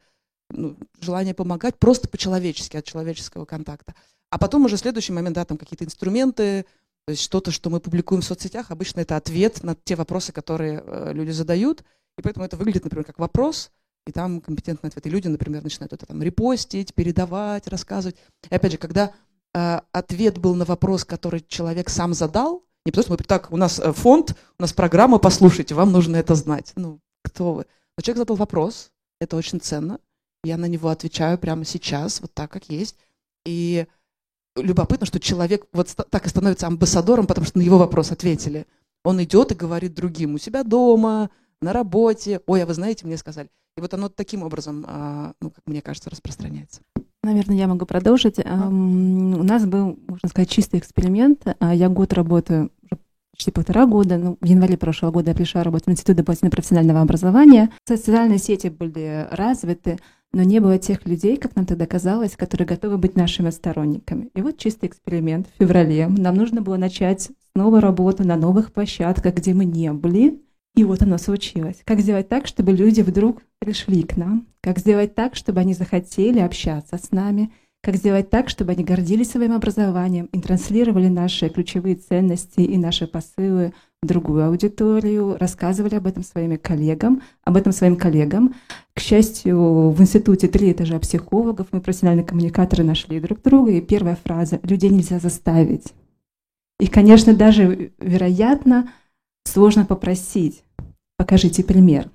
ну, 0.51 0.77
желание 1.01 1.33
помогать 1.33 1.79
просто 1.79 2.09
по-человечески, 2.09 2.77
от 2.77 2.85
человеческого 2.85 3.47
контакта. 3.47 3.95
А 4.29 4.39
потом 4.39 4.67
уже 4.67 4.77
следующий 4.77 5.13
момент, 5.13 5.37
да, 5.37 5.47
там 5.47 5.57
какие-то 5.57 5.85
инструменты, 5.85 6.67
то 7.07 7.11
есть 7.11 7.23
что-то, 7.23 7.51
что 7.51 7.71
мы 7.71 7.81
публикуем 7.81 8.21
в 8.21 8.25
соцсетях, 8.25 8.71
обычно 8.71 9.01
это 9.01 9.17
ответ 9.17 9.63
на 9.63 9.75
те 9.75 9.97
вопросы, 9.97 10.33
которые 10.33 10.83
э, 10.85 11.13
люди 11.15 11.31
задают, 11.31 11.83
и 12.19 12.23
поэтому 12.23 12.45
это 12.45 12.57
выглядит, 12.57 12.85
например, 12.85 13.05
как 13.05 13.19
вопрос, 13.19 13.71
и 14.07 14.13
там 14.13 14.41
компетентные 14.41 14.89
ответы. 14.89 15.09
Люди, 15.09 15.29
например, 15.29 15.63
начинают 15.63 15.93
это 15.93 16.07
там 16.07 16.23
репостить, 16.23 16.95
передавать, 16.95 17.67
рассказывать. 17.69 18.17
И 18.51 18.55
опять 18.55 18.73
же, 18.73 18.79
когда 18.79 19.13
э, 19.55 19.81
ответ 19.93 20.39
был 20.39 20.55
на 20.55 20.65
вопрос, 20.65 21.05
который 21.05 21.45
человек 21.47 21.89
сам 21.89 22.15
задал, 22.15 22.65
не 22.85 22.93
потому 22.93 23.05
что 23.05 23.13
мы 23.13 23.17
так, 23.17 23.51
у 23.51 23.57
нас 23.57 23.79
э, 23.79 23.93
фонд, 23.93 24.37
у 24.59 24.63
нас 24.63 24.73
программа, 24.73 25.19
послушайте, 25.19 25.75
вам 25.75 25.93
нужно 25.93 26.17
это 26.17 26.35
знать. 26.35 26.73
Ну, 26.77 27.01
кто 27.23 27.55
вы? 27.55 27.67
Но 27.97 28.03
человек 28.03 28.19
задал 28.19 28.37
вопрос, 28.37 28.91
это 29.21 29.37
очень 29.37 29.61
ценно. 29.61 29.99
Я 30.43 30.59
на 30.59 30.67
него 30.67 30.91
отвечаю 30.91 31.39
прямо 31.39 31.65
сейчас, 31.65 32.21
вот 32.21 32.35
так, 32.35 32.51
как 32.51 32.69
есть. 32.69 32.97
И 33.47 33.87
любопытно, 34.57 35.07
что 35.07 35.19
человек 35.19 35.67
вот 35.73 35.95
так 36.11 36.27
и 36.27 36.29
становится 36.29 36.67
амбассадором, 36.67 37.27
потому 37.27 37.47
что 37.47 37.59
на 37.59 37.63
его 37.63 37.79
вопрос 37.79 38.13
ответили. 38.13 38.67
Он 39.03 39.23
идет 39.23 39.53
и 39.53 39.55
говорит 39.55 39.95
другим 39.95 40.35
у 40.35 40.39
себя 40.39 40.63
дома, 40.63 41.31
на 41.61 41.73
работе. 41.73 42.41
Ой, 42.47 42.63
а 42.63 42.67
вы 42.67 42.75
знаете, 42.75 43.07
мне 43.07 43.17
сказали. 43.17 43.51
И 43.77 43.81
вот 43.81 43.93
оно 43.93 44.09
таким 44.09 44.43
образом, 44.43 44.85
а, 44.87 45.33
ну, 45.41 45.51
как 45.51 45.63
мне 45.67 45.83
кажется, 45.83 46.11
распространяется. 46.11 46.81
Наверное, 47.25 47.57
я 47.57 47.67
могу 47.67 47.87
продолжить. 47.87 48.37
Ам, 48.45 49.35
У 49.35 49.43
нас 49.43 49.65
был, 49.67 49.99
можно 50.07 50.29
сказать, 50.29 50.49
чистый 50.51 50.79
эксперимент. 50.79 51.43
А, 51.59 51.75
Я 51.75 51.89
год 51.89 52.13
работаю, 52.13 52.71
уже 52.83 53.01
почти 53.33 53.51
полтора 53.51 53.87
года. 53.87 54.17
Ну, 54.19 54.39
в 54.41 54.45
январе 54.45 54.77
прошлого 54.77 55.11
года 55.11 55.31
я 55.31 55.35
пришла 55.35 55.65
работать 55.65 55.89
в 55.89 55.91
Институт 55.91 56.17
дополнительного 56.17 56.53
профессионального 56.53 57.01
образования. 57.01 57.71
Социальные 57.89 58.39
сети 58.39 58.69
были 58.69 59.27
развиты, 59.31 59.99
но 60.33 60.43
не 60.43 60.61
было 60.61 60.79
тех 60.79 61.05
людей, 61.07 61.37
как 61.37 61.57
нам 61.57 61.67
тогда 61.67 61.87
казалось, 61.87 62.37
которые 62.37 62.67
готовы 62.69 62.99
быть 62.99 63.17
нашими 63.17 63.51
сторонниками. 63.51 64.31
И 64.35 64.43
вот 64.43 64.59
чистый 64.59 64.87
эксперимент 64.87 65.49
в 65.49 65.59
феврале. 65.59 66.07
Нам 66.09 66.37
нужно 66.37 66.61
было 66.61 66.77
начать 66.77 67.31
снова 67.57 67.81
работу 67.81 68.25
на 68.25 68.37
новых 68.37 68.73
площадках, 68.73 69.35
где 69.35 69.55
мы 69.55 69.65
не 69.65 69.93
были. 69.93 70.41
И 70.75 70.83
вот 70.83 71.03
оно 71.03 71.19
случилось. 71.19 71.83
Как 71.85 72.01
сделать 72.01 72.29
так, 72.29 72.47
чтобы 72.47 72.73
люди 72.73 73.01
вдруг 73.01 73.43
пришли 73.61 74.03
к 74.03 74.17
нам? 74.17 74.47
Как 74.61 74.79
сделать 74.79 75.15
так, 75.15 75.37
чтобы 75.37 75.61
они 75.61 75.73
захотели 75.73 76.41
общаться 76.41 76.99
с 76.99 77.13
нами? 77.13 77.53
Как 77.81 77.97
сделать 77.97 78.31
так, 78.31 78.49
чтобы 78.49 78.73
они 78.73 78.83
гордились 78.83 79.31
своим 79.31 79.53
образованием 79.53 80.25
и 80.33 80.41
транслировали 80.41 81.09
наши 81.09 81.49
ключевые 81.51 81.97
ценности 81.97 82.61
и 82.61 82.79
наши 82.79 83.07
посылы 83.07 83.75
в 84.03 84.07
другую 84.07 84.47
аудиторию, 84.47 85.37
рассказывали 85.39 85.95
об 85.95 86.07
этом 86.07 86.25
своим 86.25 86.57
коллегам, 86.59 87.23
об 87.45 87.57
этом 87.57 87.73
своим 87.73 87.97
коллегам. 87.97 88.55
К 88.95 89.01
счастью, 89.01 89.91
в 89.91 90.01
институте 90.01 90.49
три 90.49 90.73
этажа 90.73 90.99
психологов, 90.99 91.69
мы 91.73 91.81
профессиональные 91.81 92.25
коммуникаторы 92.25 92.85
нашли 92.85 93.21
друг 93.21 93.43
друга, 93.43 93.73
и 93.73 93.81
первая 93.81 94.17
фраза 94.23 94.61
«людей 94.63 94.91
нельзя 94.91 95.19
заставить». 95.19 95.93
И, 96.81 96.87
конечно, 96.87 97.35
даже, 97.35 97.93
вероятно, 97.99 98.91
сложно 99.45 99.85
попросить 99.85 100.65
покажите 101.17 101.65
пример. 101.65 102.11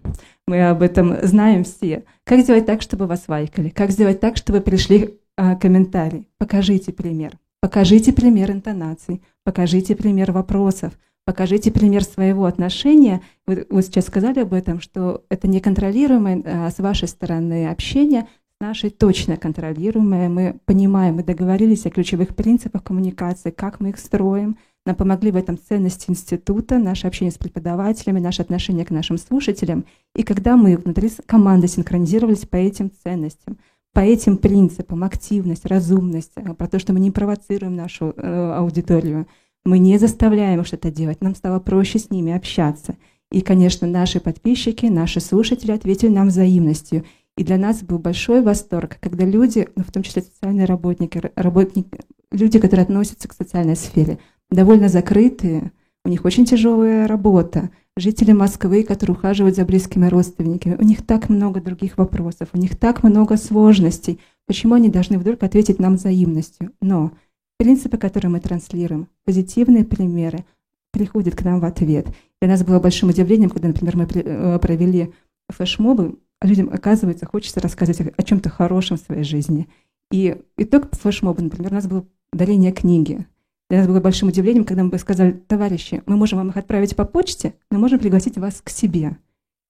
Мы 0.48 0.68
об 0.68 0.82
этом 0.82 1.16
знаем 1.24 1.64
все. 1.64 2.04
Как 2.24 2.42
сделать 2.42 2.66
так, 2.66 2.82
чтобы 2.82 3.08
вас 3.08 3.24
лайкали? 3.28 3.70
Как 3.70 3.92
сделать 3.92 4.20
так, 4.20 4.38
чтобы 4.38 4.62
пришли 4.62 5.20
а, 5.36 5.56
комментарии? 5.56 6.28
Покажите 6.38 6.92
пример. 6.92 7.34
Покажите 7.62 8.14
пример 8.14 8.52
интонаций. 8.52 9.22
Покажите 9.44 9.96
пример 9.96 10.32
вопросов. 10.32 10.94
Покажите 11.26 11.72
пример 11.72 12.04
своего 12.04 12.46
отношения. 12.46 13.22
Вы, 13.46 13.66
вы 13.70 13.82
сейчас 13.82 14.06
сказали 14.06 14.40
об 14.40 14.54
этом, 14.54 14.80
что 14.80 15.24
это 15.30 15.48
неконтролируемое 15.48 16.44
а, 16.46 16.70
с 16.70 16.80
вашей 16.80 17.08
стороны 17.08 17.68
общение, 17.68 18.28
с 18.58 18.60
нашей 18.60 18.90
точно 18.90 19.38
контролируемое. 19.38 20.30
Мы 20.30 20.60
понимаем, 20.66 21.16
мы 21.16 21.24
договорились 21.24 21.86
о 21.86 21.90
ключевых 21.90 22.36
принципах 22.36 22.84
коммуникации, 22.84 23.52
как 23.52 23.80
мы 23.80 23.90
их 23.90 24.00
строим, 24.00 24.58
нам 24.86 24.96
помогли 24.96 25.32
в 25.32 25.36
этом 25.36 25.58
ценности 25.58 26.10
института, 26.10 26.80
наше 26.80 27.08
общение 27.08 27.32
с 27.32 27.38
преподавателями, 27.38 28.20
наше 28.20 28.42
отношение 28.42 28.86
к 28.86 28.92
нашим 28.92 29.18
слушателям. 29.18 29.86
И 30.16 30.24
когда 30.24 30.56
мы 30.56 30.78
внутри 30.78 31.10
команды 31.26 31.68
синхронизировались 31.68 32.46
по 32.46 32.56
этим 32.56 32.92
ценностям, 33.04 33.58
по 33.94 34.00
этим 34.00 34.38
принципам, 34.38 35.04
активность, 35.04 35.66
разумность, 35.66 36.32
э, 36.36 36.54
про 36.54 36.68
то, 36.68 36.80
что 36.80 36.94
мы 36.94 37.00
не 37.00 37.12
провоцируем 37.12 37.76
нашу 37.76 38.14
э, 38.16 38.54
аудиторию, 38.56 39.28
мы 39.66 39.80
не 39.80 39.98
заставляем 39.98 40.62
их 40.62 40.68
что-то 40.68 40.92
делать, 40.92 41.22
нам 41.22 41.36
стало 41.36 41.60
проще 41.60 42.00
с 42.00 42.10
ними 42.10 42.32
общаться. 42.32 42.96
И, 43.32 43.42
конечно, 43.42 43.88
наши 43.88 44.20
подписчики, 44.20 44.88
наши 44.88 45.20
слушатели 45.20 45.72
ответили 45.72 46.10
нам 46.10 46.30
взаимностью. 46.30 47.04
И 47.38 47.44
для 47.44 47.58
нас 47.58 47.84
был 47.84 48.00
большой 48.00 48.42
восторг, 48.42 48.98
когда 49.00 49.26
люди, 49.26 49.68
ну, 49.76 49.84
в 49.84 49.92
том 49.92 50.04
числе 50.04 50.24
социальные 50.24 50.66
работники, 50.66 51.22
работники, 51.36 52.00
люди, 52.32 52.60
которые 52.60 52.84
относятся 52.84 53.28
к 53.28 53.34
социальной 53.34 53.76
сфере, 53.76 54.20
довольно 54.52 54.90
закрытые, 54.90 55.72
у 56.06 56.10
них 56.10 56.26
очень 56.26 56.46
тяжелая 56.46 57.08
работа. 57.08 57.70
Жители 57.98 58.32
Москвы, 58.32 58.84
которые 58.84 59.18
ухаживают 59.18 59.56
за 59.56 59.66
близкими 59.66 60.06
родственниками, 60.08 60.76
у 60.76 60.84
них 60.84 61.06
так 61.06 61.30
много 61.30 61.62
других 61.62 61.98
вопросов, 61.98 62.50
у 62.54 62.58
них 62.58 62.78
так 62.78 63.04
много 63.04 63.36
сложностей. 63.36 64.20
Почему 64.48 64.76
они 64.76 64.90
должны 64.90 65.20
вдруг 65.20 65.44
ответить 65.44 65.80
нам 65.80 65.96
взаимностью? 65.96 66.72
Но 66.82 67.12
принципы, 67.58 67.98
которые 67.98 68.32
мы 68.32 68.40
транслируем, 68.40 69.08
позитивные 69.26 69.84
примеры, 69.84 70.46
приходят 70.92 71.36
к 71.36 71.44
нам 71.44 71.60
в 71.60 71.66
ответ. 71.66 72.08
Для 72.42 72.50
нас 72.50 72.64
было 72.64 72.80
большим 72.80 73.10
удивлением, 73.10 73.50
когда, 73.50 73.68
например, 73.68 73.98
мы 73.98 74.06
э, 74.06 74.60
провели 74.60 75.14
флешмобы, 75.50 76.18
а 76.40 76.48
людям, 76.48 76.70
оказывается, 76.72 77.26
хочется 77.26 77.60
рассказывать 77.60 78.14
о, 78.18 78.24
чем-то 78.24 78.50
хорошем 78.50 78.98
в 78.98 79.02
своей 79.02 79.24
жизни. 79.24 79.68
И 80.12 80.38
итог 80.58 80.88
флешмоба, 80.96 81.42
например, 81.42 81.72
у 81.72 81.76
нас 81.76 81.88
было 81.88 82.06
дарение 82.32 82.72
книги. 82.72 83.28
Для 83.70 83.80
нас 83.80 83.88
было 83.88 84.00
большим 84.00 84.30
удивлением, 84.30 84.66
когда 84.66 84.84
мы 84.84 84.90
бы 84.90 84.98
сказали, 84.98 85.32
товарищи, 85.32 86.02
мы 86.08 86.18
можем 86.18 86.40
вам 86.40 86.50
их 86.50 86.58
отправить 86.58 86.96
по 86.96 87.06
почте, 87.06 87.54
но 87.70 87.78
можем 87.80 88.00
пригласить 88.00 88.38
вас 88.38 88.62
к 88.64 88.70
себе. 88.70 89.18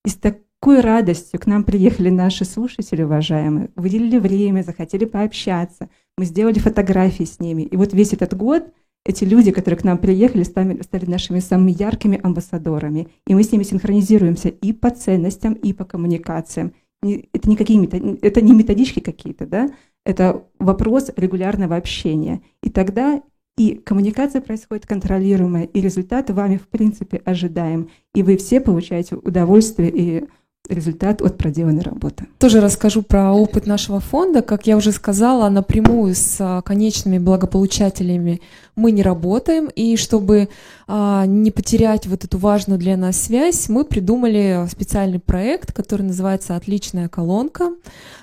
И 0.06 0.08
с 0.08 0.14
такой 0.14 0.80
радостью 0.80 1.38
к 1.38 1.46
нам 1.46 1.64
приехали 1.64 2.08
наши 2.08 2.44
слушатели, 2.46 3.02
уважаемые, 3.02 3.68
выделили 3.76 4.18
время, 4.18 4.62
захотели 4.62 5.04
пообщаться. 5.04 5.90
Мы 6.16 6.24
сделали 6.24 6.58
фотографии 6.58 7.24
с 7.24 7.40
ними. 7.40 7.62
И 7.62 7.76
вот 7.76 7.92
весь 7.92 8.12
этот 8.14 8.34
год 8.34 8.72
эти 9.04 9.24
люди, 9.24 9.50
которые 9.50 9.78
к 9.78 9.84
нам 9.84 9.98
приехали, 9.98 10.42
стали, 10.42 10.80
стали 10.82 11.06
нашими 11.06 11.40
самыми 11.40 11.72
яркими 11.72 12.20
амбассадорами. 12.22 13.08
И 13.26 13.34
мы 13.34 13.42
с 13.42 13.52
ними 13.52 13.62
синхронизируемся 13.62 14.48
и 14.48 14.72
по 14.72 14.90
ценностям, 14.90 15.54
и 15.54 15.72
по 15.72 15.84
коммуникациям. 15.84 16.72
Не- 17.02 17.28
Это, 17.32 17.48
никакие, 17.48 17.78
мето- 17.78 18.18
это 18.20 18.40
не 18.42 18.52
методички 18.52 19.00
какие-то, 19.00 19.46
да? 19.46 19.70
Это 20.04 20.44
вопрос 20.58 21.10
регулярного 21.16 21.76
общения. 21.76 22.42
И 22.62 22.68
тогда 22.68 23.22
и 23.60 23.74
коммуникация 23.74 24.40
происходит 24.40 24.86
контролируемая, 24.86 25.64
и 25.64 25.82
результат 25.82 26.30
вами, 26.30 26.56
в 26.56 26.66
принципе, 26.66 27.20
ожидаем. 27.26 27.90
И 28.14 28.22
вы 28.22 28.38
все 28.38 28.58
получаете 28.58 29.16
удовольствие 29.16 29.90
и 29.90 30.24
результат 30.66 31.20
от 31.20 31.36
проделанной 31.36 31.82
работы. 31.82 32.26
Тоже 32.38 32.62
расскажу 32.62 33.02
про 33.02 33.32
опыт 33.34 33.66
нашего 33.66 34.00
фонда. 34.00 34.40
Как 34.40 34.66
я 34.66 34.78
уже 34.78 34.92
сказала, 34.92 35.50
напрямую 35.50 36.14
с 36.14 36.36
а, 36.40 36.62
конечными 36.62 37.18
благополучателями 37.18 38.40
мы 38.76 38.92
не 38.92 39.02
работаем. 39.02 39.66
И 39.66 39.98
чтобы 39.98 40.48
а, 40.86 41.26
не 41.26 41.50
потерять 41.50 42.06
вот 42.06 42.24
эту 42.24 42.38
важную 42.38 42.78
для 42.78 42.96
нас 42.96 43.20
связь, 43.20 43.68
мы 43.68 43.84
придумали 43.84 44.66
специальный 44.70 45.18
проект, 45.18 45.74
который 45.74 46.02
называется 46.02 46.56
«Отличная 46.56 47.08
колонка». 47.08 47.74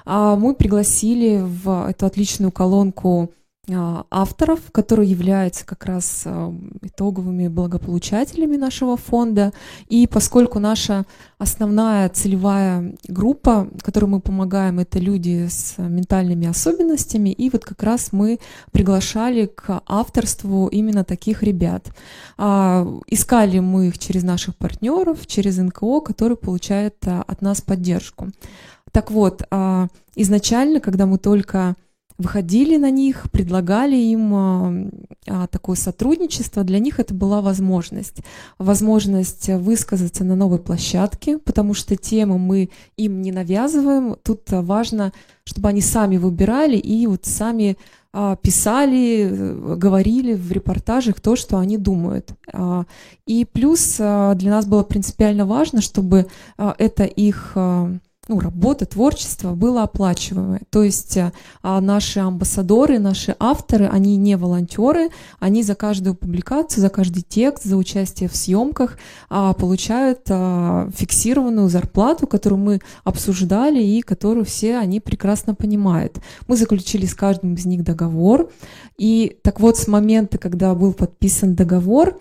А, 0.04 0.36
мы 0.36 0.56
пригласили 0.56 1.40
в 1.44 1.90
эту 1.90 2.08
отличную 2.08 2.52
колонку 2.52 3.30
авторов, 3.70 4.72
которые 4.72 5.10
являются 5.10 5.66
как 5.66 5.86
раз 5.86 6.24
а, 6.26 6.54
итоговыми 6.82 7.50
благополучателями 7.50 8.56
нашего 8.56 8.96
фонда. 8.96 9.52
И 9.90 10.08
поскольку 10.08 10.60
наша 10.60 11.06
основная 11.38 12.08
целевая 12.10 12.96
группа, 13.08 13.68
которой 13.84 14.06
мы 14.06 14.22
помогаем, 14.22 14.80
это 14.80 15.00
люди 15.00 15.48
с 15.50 15.78
ментальными 15.78 16.48
особенностями, 16.48 17.30
и 17.30 17.50
вот 17.50 17.66
как 17.66 17.84
раз 17.84 18.14
мы 18.14 18.40
приглашали 18.72 19.48
к 19.48 19.82
авторству 19.86 20.68
именно 20.68 21.04
таких 21.04 21.44
ребят. 21.44 21.88
А, 22.38 22.88
искали 23.08 23.60
мы 23.60 23.88
их 23.88 24.00
через 24.00 24.24
наших 24.24 24.56
партнеров, 24.56 25.28
через 25.28 25.58
НКО, 25.58 26.00
которые 26.02 26.38
получают 26.38 26.96
от 27.06 27.42
нас 27.42 27.62
поддержку. 27.62 28.30
Так 28.92 29.12
вот, 29.12 29.44
изначально, 30.16 30.80
когда 30.80 31.06
мы 31.06 31.18
только 31.18 31.76
выходили 32.18 32.78
на 32.78 32.90
них, 32.90 33.32
предлагали 33.32 33.96
им 33.96 34.34
а, 34.34 34.74
а, 35.28 35.48
такое 35.48 35.76
сотрудничество, 35.76 36.64
для 36.64 36.80
них 36.80 37.00
это 37.00 37.14
была 37.14 37.42
возможность. 37.42 38.22
Возможность 38.58 39.50
высказаться 39.50 40.24
на 40.24 40.36
новой 40.36 40.60
площадке, 40.60 41.38
потому 41.38 41.74
что 41.74 41.96
темы 41.96 42.38
мы 42.38 42.70
им 42.98 43.22
не 43.22 43.32
навязываем. 43.32 44.16
Тут 44.24 44.42
важно, 44.50 45.14
чтобы 45.44 45.70
они 45.70 45.82
сами 45.82 46.18
выбирали 46.18 46.78
и 46.78 47.06
вот 47.08 47.26
сами 47.26 47.78
а, 48.14 48.36
писали, 48.36 49.76
говорили 49.76 50.34
в 50.34 50.52
репортажах 50.52 51.20
то, 51.20 51.36
что 51.36 51.60
они 51.60 51.78
думают. 51.78 52.32
А, 52.52 52.86
и 53.28 53.46
плюс 53.46 53.98
а, 54.00 54.34
для 54.34 54.52
нас 54.52 54.66
было 54.66 54.82
принципиально 54.84 55.46
важно, 55.46 55.82
чтобы 55.82 56.26
а, 56.58 56.74
это 56.80 57.04
их 57.04 57.52
а, 57.54 57.92
ну, 58.28 58.40
работа, 58.40 58.86
творчество 58.86 59.54
было 59.54 59.84
оплачиваемое. 59.84 60.62
То 60.70 60.84
есть 60.84 61.18
а, 61.18 61.32
а, 61.64 61.80
наши 61.82 62.20
амбассадоры, 62.20 63.00
наши 63.00 63.36
авторы, 63.40 63.88
они 63.88 64.18
не 64.18 64.36
волонтеры, 64.36 65.10
они 65.40 65.64
за 65.64 65.76
каждую 65.76 66.16
публикацию, 66.16 66.82
за 66.82 66.90
каждый 66.90 67.24
текст, 67.24 67.64
за 67.64 67.78
участие 67.78 68.30
в 68.30 68.36
съемках 68.36 68.98
а, 69.30 69.54
получают 69.54 70.22
а, 70.30 70.90
фиксированную 70.94 71.70
зарплату, 71.70 72.28
которую 72.28 72.60
мы 72.60 72.80
обсуждали 73.04 73.82
и 73.82 74.02
которую 74.02 74.46
все 74.46 74.78
они 74.78 75.00
прекрасно 75.00 75.56
понимают. 75.56 76.18
Мы 76.48 76.58
заключили 76.58 77.06
с 77.06 77.14
каждым 77.14 77.54
из 77.54 77.66
них 77.66 77.84
договор, 77.84 78.50
и 78.98 79.38
так 79.42 79.60
вот 79.60 79.78
с 79.78 79.88
момента, 79.88 80.38
когда 80.38 80.74
был 80.76 80.94
подписан 80.94 81.56
договор, 81.56 82.20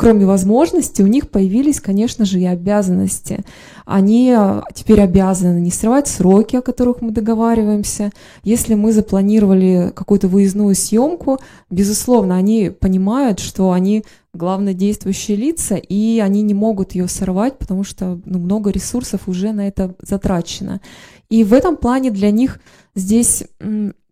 кроме 0.00 0.24
возможностей, 0.24 1.02
у 1.02 1.06
них 1.06 1.28
появились, 1.28 1.78
конечно 1.78 2.24
же, 2.24 2.40
и 2.40 2.46
обязанности. 2.46 3.40
Они 3.84 4.32
а, 4.34 4.64
теперь 4.74 5.02
обязаны 5.02 5.60
не 5.60 5.70
срывать 5.70 6.08
сроки, 6.08 6.56
о 6.56 6.62
которых 6.62 7.02
мы 7.02 7.10
договариваемся. 7.10 8.10
Если 8.42 8.72
мы 8.72 8.94
запланировали 8.94 9.92
какую-то 9.94 10.26
выездную 10.26 10.74
съемку, 10.74 11.38
безусловно, 11.68 12.38
они 12.38 12.70
понимают, 12.70 13.40
что 13.40 13.72
они 13.72 14.02
главные 14.32 14.72
действующие 14.72 15.36
лица, 15.36 15.74
и 15.74 16.18
они 16.20 16.40
не 16.40 16.54
могут 16.54 16.92
ее 16.92 17.06
сорвать, 17.06 17.58
потому 17.58 17.84
что 17.84 18.18
ну, 18.24 18.38
много 18.38 18.70
ресурсов 18.70 19.28
уже 19.28 19.52
на 19.52 19.68
это 19.68 19.94
затрачено. 20.00 20.80
И 21.28 21.44
в 21.44 21.52
этом 21.52 21.76
плане 21.76 22.10
для 22.10 22.30
них 22.30 22.58
здесь 22.94 23.44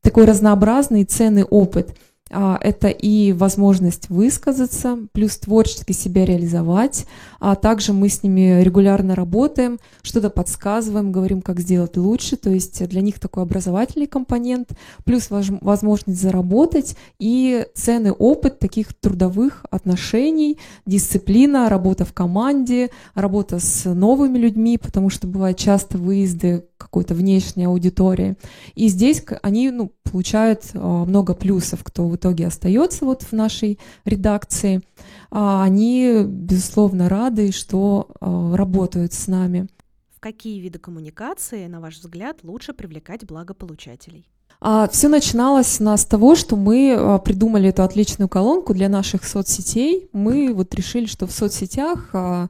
такой 0.03 0.27
разнообразный 0.27 1.01
и 1.01 1.07
ценный 1.07 1.45
опыт– 1.45 1.97
это 2.31 2.89
и 2.89 3.33
возможность 3.33 4.11
высказаться, 4.11 4.99
плюс 5.13 5.39
творчески 5.39 5.93
себя 5.93 6.25
реализовать. 6.25 7.07
А 7.41 7.55
также 7.55 7.93
мы 7.93 8.09
с 8.09 8.23
ними 8.23 8.63
регулярно 8.63 9.15
работаем, 9.15 9.79
что-то 10.03 10.31
подсказываем, 10.31 11.13
говорим, 11.13 11.41
как 11.41 11.61
сделать 11.61 11.97
лучше. 11.97 12.37
То 12.37 12.51
есть 12.51 12.87
для 12.89 13.01
них 13.01 13.19
такой 13.19 13.45
образовательный 13.45 14.07
компонент, 14.07 14.71
плюс 15.05 15.29
возможность 15.31 16.21
заработать 16.21 16.97
и 17.19 17.67
ценный 17.75 18.13
опыт 18.13 18.59
таких 18.59 18.93
трудовых 18.95 19.65
отношений, 19.71 20.59
дисциплина, 20.87 21.69
работа 21.69 22.05
в 22.05 22.13
команде, 22.13 22.91
работа 23.15 23.59
с 23.59 23.85
новыми 23.93 24.39
людьми, 24.39 24.79
потому 24.79 25.11
что 25.11 25.27
бывает 25.27 25.57
часто 25.57 25.99
выезды 25.99 26.65
какой-то 26.79 27.15
внешней 27.15 27.65
аудитории. 27.65 28.37
И 28.75 28.89
здесь 28.89 29.23
они 29.43 29.71
ну, 29.71 29.93
получают 30.05 30.63
а, 30.73 31.05
много 31.05 31.35
плюсов, 31.35 31.85
кто 31.85 32.09
в 32.09 32.17
итоге 32.17 32.47
остается 32.47 33.05
вот 33.05 33.23
в 33.23 33.33
нашей 33.33 33.79
редакции. 34.05 34.81
А, 35.31 35.63
они, 35.65 36.23
безусловно, 36.25 37.09
рады, 37.09 37.53
что 37.53 38.09
а, 38.21 38.57
работают 38.57 39.13
с 39.13 39.27
нами. 39.27 39.69
В 40.17 40.21
какие 40.21 40.61
виды 40.61 40.79
коммуникации, 40.79 41.67
на 41.67 41.81
ваш 41.81 41.99
взгляд, 41.99 42.39
лучше 42.43 42.73
привлекать 42.73 43.25
благополучателей? 43.27 44.27
А, 44.61 44.89
все 44.89 45.09
начиналось 45.09 45.81
у 45.81 45.85
нас 45.85 46.03
с 46.03 46.05
того, 46.05 46.35
что 46.35 46.57
мы 46.57 46.95
а, 46.97 47.19
придумали 47.19 47.69
эту 47.69 47.85
отличную 47.85 48.29
колонку 48.29 48.75
для 48.75 48.89
наших 48.89 49.25
соцсетей. 49.25 50.09
Мы 50.13 50.53
вот 50.53 50.75
решили, 50.75 51.07
что 51.07 51.27
в 51.27 51.33
соцсетях 51.33 52.11
а, 52.13 52.49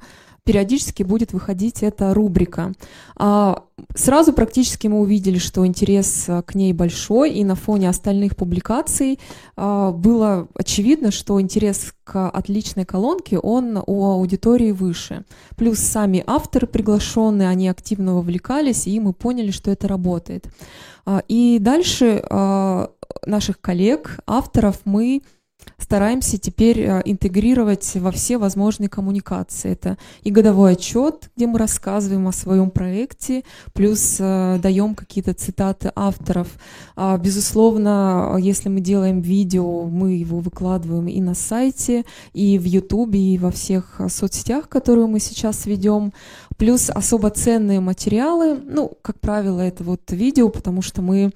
периодически 0.49 1.03
будет 1.03 1.35
выходить 1.35 1.83
эта 1.83 2.15
рубрика. 2.15 2.73
А, 3.17 3.65
сразу 3.95 4.33
практически 4.33 4.87
мы 4.87 5.01
увидели, 5.01 5.37
что 5.37 5.67
интерес 5.67 6.25
а, 6.27 6.41
к 6.41 6.55
ней 6.55 6.73
большой, 6.73 7.33
и 7.33 7.45
на 7.45 7.55
фоне 7.55 7.91
остальных 7.91 8.35
публикаций 8.35 9.19
а, 9.57 9.93
было 9.93 10.49
очевидно, 10.55 11.11
что 11.11 11.39
интерес 11.39 11.93
к 12.03 12.31
отличной 12.31 12.87
колонке, 12.87 13.39
он 13.39 13.77
у 13.87 14.07
аудитории 14.07 14.73
выше. 14.73 15.27
Плюс 15.55 15.81
сами 15.81 16.25
авторы 16.27 16.67
приглашенные, 16.67 17.51
они 17.51 17.69
активно 17.69 18.15
вовлекались, 18.15 18.87
и 18.87 18.99
мы 19.01 19.13
поняли, 19.13 19.51
что 19.51 19.71
это 19.71 19.87
работает. 19.87 20.47
И 21.29 21.59
дальше 21.61 22.23
наших 23.27 23.61
коллег, 23.61 24.19
авторов 24.27 24.81
мы 24.87 25.21
стараемся 25.77 26.39
теперь 26.39 26.81
э, 26.81 27.03
интегрировать 27.05 27.95
во 27.97 28.11
все 28.11 28.39
возможные 28.39 28.89
коммуникации. 28.89 29.73
Это 29.73 29.99
и 30.23 30.31
годовой 30.31 30.73
отчет, 30.73 31.31
где 31.37 31.47
мы 31.47 31.59
рассказываем 31.59 32.27
о 32.29 32.33
своем 32.33 32.71
проекте, 32.71 33.45
плюс 33.73 34.17
э, 34.19 34.59
даем 34.63 34.95
какие-то 34.95 35.35
цитаты 35.35 35.93
авторов. 35.95 36.49
А, 36.97 37.17
безусловно, 37.19 38.37
если 38.39 38.69
мы 38.69 38.81
делаем 38.81 39.21
видео, 39.21 39.85
мы 39.85 40.13
его 40.13 40.39
выкладываем 40.39 41.09
и 41.09 41.21
на 41.21 41.35
сайте, 41.35 42.05
и 42.33 42.59
в 42.59 42.65
Ютубе, 42.65 43.21
и 43.21 43.39
во 43.39 43.51
всех 43.51 44.01
соцсетях, 44.09 44.69
которые 44.69 45.07
мы 45.07 45.21
сейчас 45.21 45.67
ведем. 45.67 46.13
Плюс 46.57 46.91
особо 46.91 47.31
ценные 47.31 47.81
материалы, 47.81 48.59
ну, 48.65 48.93
как 49.03 49.21
правило, 49.21 49.61
это 49.61 49.85
вот 49.85 50.11
видео, 50.11 50.49
потому 50.49 50.83
что 50.83 51.03
мы 51.03 51.33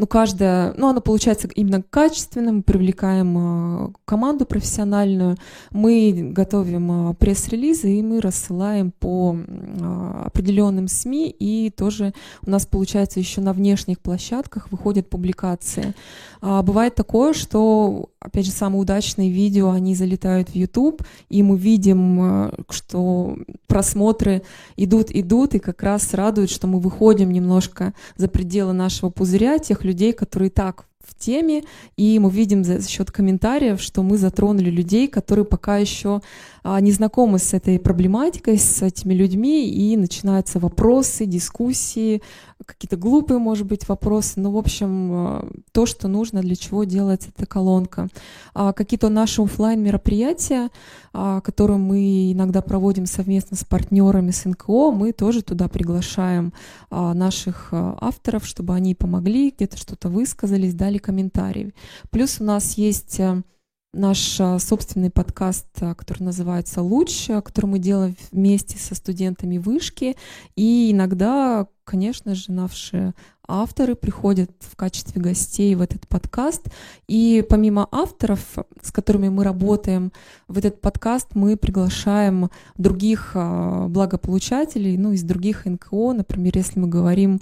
ну, 0.00 0.06
каждая, 0.06 0.72
ну, 0.78 0.88
она 0.88 1.02
получается 1.02 1.46
именно 1.54 1.82
качественным, 1.82 2.56
мы 2.56 2.62
привлекаем 2.62 3.36
э, 3.36 3.92
команду 4.06 4.46
профессиональную, 4.46 5.36
мы 5.72 6.30
готовим 6.32 7.10
э, 7.10 7.14
пресс-релизы, 7.16 7.98
и 7.98 8.02
мы 8.02 8.22
рассылаем 8.22 8.92
по 8.92 9.36
э, 9.36 10.22
определенным 10.24 10.88
СМИ, 10.88 11.28
и 11.38 11.68
тоже 11.68 12.14
у 12.46 12.50
нас, 12.50 12.64
получается, 12.64 13.20
еще 13.20 13.42
на 13.42 13.52
внешних 13.52 14.00
площадках 14.00 14.72
выходят 14.72 15.10
публикации. 15.10 15.92
А, 16.40 16.62
бывает 16.62 16.94
такое, 16.94 17.34
что, 17.34 18.08
опять 18.20 18.46
же, 18.46 18.52
самые 18.52 18.80
удачные 18.80 19.30
видео, 19.30 19.70
они 19.70 19.94
залетают 19.94 20.48
в 20.48 20.54
YouTube, 20.54 21.02
и 21.28 21.42
мы 21.42 21.58
видим, 21.58 22.52
что 22.70 23.36
просмотры 23.66 24.42
идут, 24.76 25.10
идут, 25.10 25.54
и 25.54 25.58
как 25.58 25.82
раз 25.82 26.14
радует, 26.14 26.48
что 26.48 26.66
мы 26.66 26.80
выходим 26.80 27.30
немножко 27.30 27.92
за 28.16 28.28
пределы 28.28 28.72
нашего 28.72 29.10
пузыря, 29.10 29.58
тех 29.58 29.84
людей, 29.84 29.89
которые 30.12 30.50
так 30.50 30.86
в 31.04 31.14
теме, 31.14 31.64
и 31.96 32.18
мы 32.18 32.30
видим 32.30 32.64
за, 32.64 32.78
за 32.78 32.88
счет 32.88 33.10
комментариев, 33.10 33.80
что 33.80 34.02
мы 34.02 34.18
затронули 34.18 34.70
людей, 34.70 35.08
которые 35.08 35.44
пока 35.44 35.78
еще 35.78 36.20
а, 36.62 36.80
не 36.80 36.92
знакомы 36.92 37.38
с 37.38 37.54
этой 37.54 37.78
проблематикой, 37.78 38.58
с 38.58 38.82
этими 38.82 39.14
людьми, 39.14 39.68
и 39.68 39.96
начинаются 39.96 40.58
вопросы, 40.58 41.26
дискуссии, 41.26 42.22
какие-то 42.66 42.96
глупые, 42.96 43.38
может 43.38 43.66
быть, 43.66 43.88
вопросы, 43.88 44.40
но, 44.40 44.50
в 44.52 44.58
общем, 44.58 45.12
а, 45.12 45.50
то, 45.72 45.86
что 45.86 46.08
нужно, 46.08 46.40
для 46.42 46.56
чего 46.56 46.84
делается 46.84 47.30
эта 47.34 47.46
колонка. 47.46 48.08
А, 48.54 48.72
какие-то 48.72 49.08
наши 49.08 49.42
офлайн 49.42 49.82
мероприятия, 49.82 50.68
а, 51.12 51.40
которые 51.40 51.78
мы 51.78 52.32
иногда 52.32 52.60
проводим 52.60 53.06
совместно 53.06 53.56
с 53.56 53.64
партнерами 53.64 54.30
с 54.30 54.44
НКО, 54.44 54.90
мы 54.90 55.12
тоже 55.12 55.42
туда 55.42 55.68
приглашаем 55.68 56.52
а, 56.90 57.14
наших 57.14 57.68
а, 57.72 57.96
авторов, 58.00 58.46
чтобы 58.46 58.74
они 58.74 58.94
помогли, 58.94 59.50
где-то 59.50 59.76
что-то 59.76 60.08
высказались, 60.08 60.74
дали 60.90 60.98
комментарии. 60.98 61.72
Плюс 62.10 62.40
у 62.40 62.44
нас 62.44 62.74
есть 62.74 63.20
наш 63.92 64.40
а, 64.40 64.58
собственный 64.58 65.10
подкаст, 65.10 65.66
а, 65.80 65.94
который 65.94 66.24
называется 66.24 66.82
«Луч», 66.82 67.28
который 67.44 67.66
мы 67.66 67.78
делаем 67.78 68.16
вместе 68.32 68.76
со 68.78 68.94
студентами 68.94 69.58
вышки. 69.58 70.16
И 70.56 70.90
иногда, 70.92 71.66
конечно 71.84 72.34
же, 72.34 72.52
наши 72.52 73.14
авторы 73.46 73.94
приходят 73.94 74.50
в 74.60 74.76
качестве 74.76 75.20
гостей 75.20 75.74
в 75.74 75.82
этот 75.82 76.08
подкаст. 76.08 76.68
И 77.08 77.44
помимо 77.48 77.88
авторов, 77.90 78.58
с 78.82 78.92
которыми 78.92 79.28
мы 79.28 79.42
работаем 79.44 80.12
в 80.46 80.58
этот 80.58 80.80
подкаст, 80.80 81.34
мы 81.34 81.56
приглашаем 81.56 82.50
других 82.78 83.32
благополучателей, 83.34 84.96
ну, 84.96 85.12
из 85.12 85.24
других 85.24 85.66
НКО. 85.66 86.12
Например, 86.12 86.52
если 86.56 86.78
мы 86.78 86.86
говорим 86.86 87.40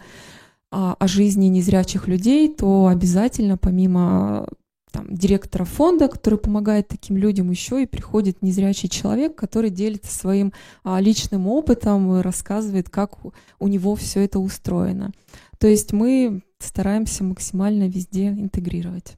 о 0.70 1.06
жизни 1.06 1.46
незрячих 1.46 2.08
людей, 2.08 2.52
то 2.52 2.88
обязательно 2.88 3.56
помимо 3.56 4.46
там, 4.90 5.06
директора 5.14 5.64
фонда, 5.64 6.08
который 6.08 6.38
помогает 6.38 6.88
таким 6.88 7.16
людям, 7.16 7.50
еще 7.50 7.82
и 7.82 7.86
приходит 7.86 8.42
незрячий 8.42 8.88
человек, 8.88 9.34
который 9.34 9.70
делится 9.70 10.12
своим 10.14 10.52
а, 10.84 11.00
личным 11.00 11.46
опытом 11.46 12.18
и 12.18 12.22
рассказывает, 12.22 12.88
как 12.88 13.24
у, 13.24 13.32
у 13.58 13.68
него 13.68 13.94
все 13.94 14.24
это 14.24 14.38
устроено. 14.38 15.12
То 15.58 15.68
есть 15.68 15.92
мы 15.92 16.42
стараемся 16.58 17.24
максимально 17.24 17.88
везде 17.88 18.28
интегрировать. 18.28 19.16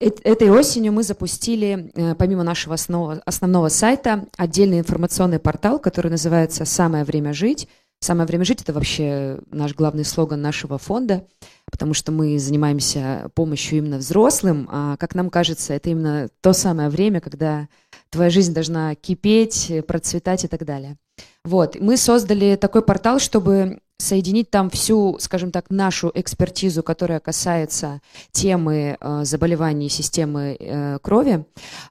Этой 0.00 0.48
осенью 0.50 0.92
мы 0.92 1.02
запустили, 1.02 1.90
э, 1.94 2.14
помимо 2.14 2.44
нашего 2.44 2.74
основного, 2.74 3.20
основного 3.26 3.68
сайта, 3.68 4.26
отдельный 4.36 4.78
информационный 4.78 5.40
портал, 5.40 5.80
который 5.80 6.10
называется 6.12 6.64
«Самое 6.64 7.02
время 7.02 7.32
жить», 7.32 7.68
Самое 8.00 8.26
время 8.26 8.44
жить– 8.44 8.60
это 8.62 8.72
вообще 8.72 9.40
наш 9.50 9.74
главный 9.74 10.04
слоган 10.04 10.40
нашего 10.40 10.78
фонда, 10.78 11.26
потому 11.70 11.94
что 11.94 12.12
мы 12.12 12.38
занимаемся 12.38 13.30
помощью 13.34 13.78
именно 13.78 13.98
взрослым, 13.98 14.68
а, 14.70 14.96
как 14.96 15.16
нам 15.16 15.30
кажется, 15.30 15.74
это 15.74 15.90
именно 15.90 16.28
то 16.40 16.52
самое 16.52 16.90
время, 16.90 17.20
когда 17.20 17.68
твоя 18.10 18.30
жизнь 18.30 18.54
должна 18.54 18.94
кипеть, 18.94 19.72
процветать 19.88 20.44
и 20.44 20.48
так 20.48 20.64
далее. 20.64 20.96
Вот, 21.44 21.76
мы 21.80 21.96
создали 21.96 22.54
такой 22.54 22.82
портал, 22.82 23.18
чтобы 23.18 23.80
соединить 24.00 24.50
там 24.50 24.70
всю, 24.70 25.18
скажем 25.18 25.50
так, 25.50 25.70
нашу 25.70 26.12
экспертизу, 26.14 26.84
которая 26.84 27.18
касается 27.18 28.00
темы 28.30 28.96
э, 29.00 29.20
заболеваний 29.24 29.88
системы 29.88 30.56
э, 30.58 30.98
крови. 31.02 31.44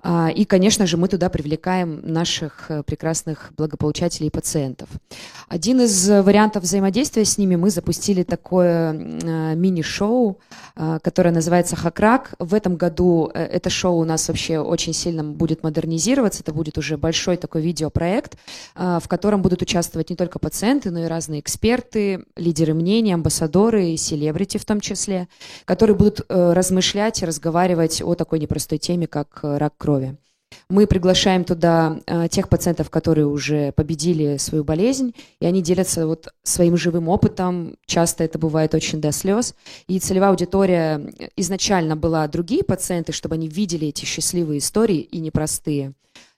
Э, 0.04 0.32
и, 0.32 0.46
конечно 0.46 0.86
же, 0.88 0.96
мы 0.96 1.10
туда 1.10 1.30
привлекаем 1.30 2.00
наших 2.04 2.72
э, 2.72 2.84
прекрасных 2.84 3.52
благополучателей 3.58 4.28
и 4.28 4.30
пациентов. 4.30 4.88
Один 5.50 5.82
из 5.82 6.08
вариантов 6.08 6.64
взаимодействия 6.64 7.26
с 7.26 7.38
ними 7.38 7.58
мы 7.58 7.70
запустили 7.70 8.24
такое 8.24 8.94
э, 8.94 9.56
мини-шоу, 9.56 10.40
э, 10.78 11.00
которое 11.04 11.32
называется 11.32 11.76
«Хакрак». 11.76 12.36
В 12.40 12.54
этом 12.54 12.78
году 12.78 13.30
э, 13.34 13.44
это 13.44 13.70
шоу 13.70 14.00
у 14.00 14.06
нас 14.06 14.30
вообще 14.30 14.60
очень 14.60 14.94
сильно 14.94 15.26
будет 15.26 15.62
модернизироваться. 15.62 16.42
Это 16.42 16.54
будет 16.54 16.78
уже 16.78 16.96
большой 16.96 17.36
такой 17.36 17.62
видеопроект, 17.64 18.38
э, 18.76 19.00
в 19.04 19.10
котором 19.10 19.42
будут 19.42 19.62
участвовать 19.62 20.10
не 20.10 20.16
только 20.16 20.40
пациенты, 20.40 20.90
но 20.90 21.00
и 21.04 21.08
разные 21.08 21.42
эксперты, 21.42 21.97
эксперты, 21.98 22.26
лидеры 22.36 22.74
мнений, 22.74 23.14
амбассадоры 23.14 23.92
и 23.92 23.98
селебрити 23.98 24.58
в 24.58 24.66
том 24.66 24.80
числе, 24.80 25.28
которые 25.66 25.96
будут 25.96 26.22
э, 26.30 26.54
размышлять 26.54 27.22
и 27.22 27.26
разговаривать 27.26 28.02
о 28.02 28.16
такой 28.16 28.40
непростой 28.40 28.78
теме, 28.78 29.08
как 29.08 29.40
э, 29.44 29.58
рак 29.58 29.74
крови. 29.78 30.18
Мы 30.70 30.88
приглашаем 30.88 31.44
туда 31.44 32.00
э, 32.06 32.28
тех 32.30 32.48
пациентов, 32.48 32.90
которые 32.90 33.26
уже 33.26 33.72
победили 33.74 34.38
свою 34.38 34.64
болезнь, 34.64 35.14
и 35.42 35.46
они 35.46 35.62
делятся 35.62 36.08
вот 36.08 36.30
своим 36.44 36.78
живым 36.78 37.10
опытом. 37.10 37.76
Часто 37.86 38.24
это 38.24 38.40
бывает 38.40 38.74
очень 38.74 39.02
до 39.02 39.12
слез. 39.12 39.56
И 39.88 40.00
целевая 40.00 40.30
аудитория 40.30 41.02
изначально 41.36 41.96
была 41.96 42.28
другие 42.28 42.64
пациенты, 42.64 43.12
чтобы 43.12 43.36
они 43.36 43.48
видели 43.48 43.88
эти 43.88 44.06
счастливые 44.06 44.60
истории 44.60 45.00
и 45.00 45.20
непростые 45.20 45.94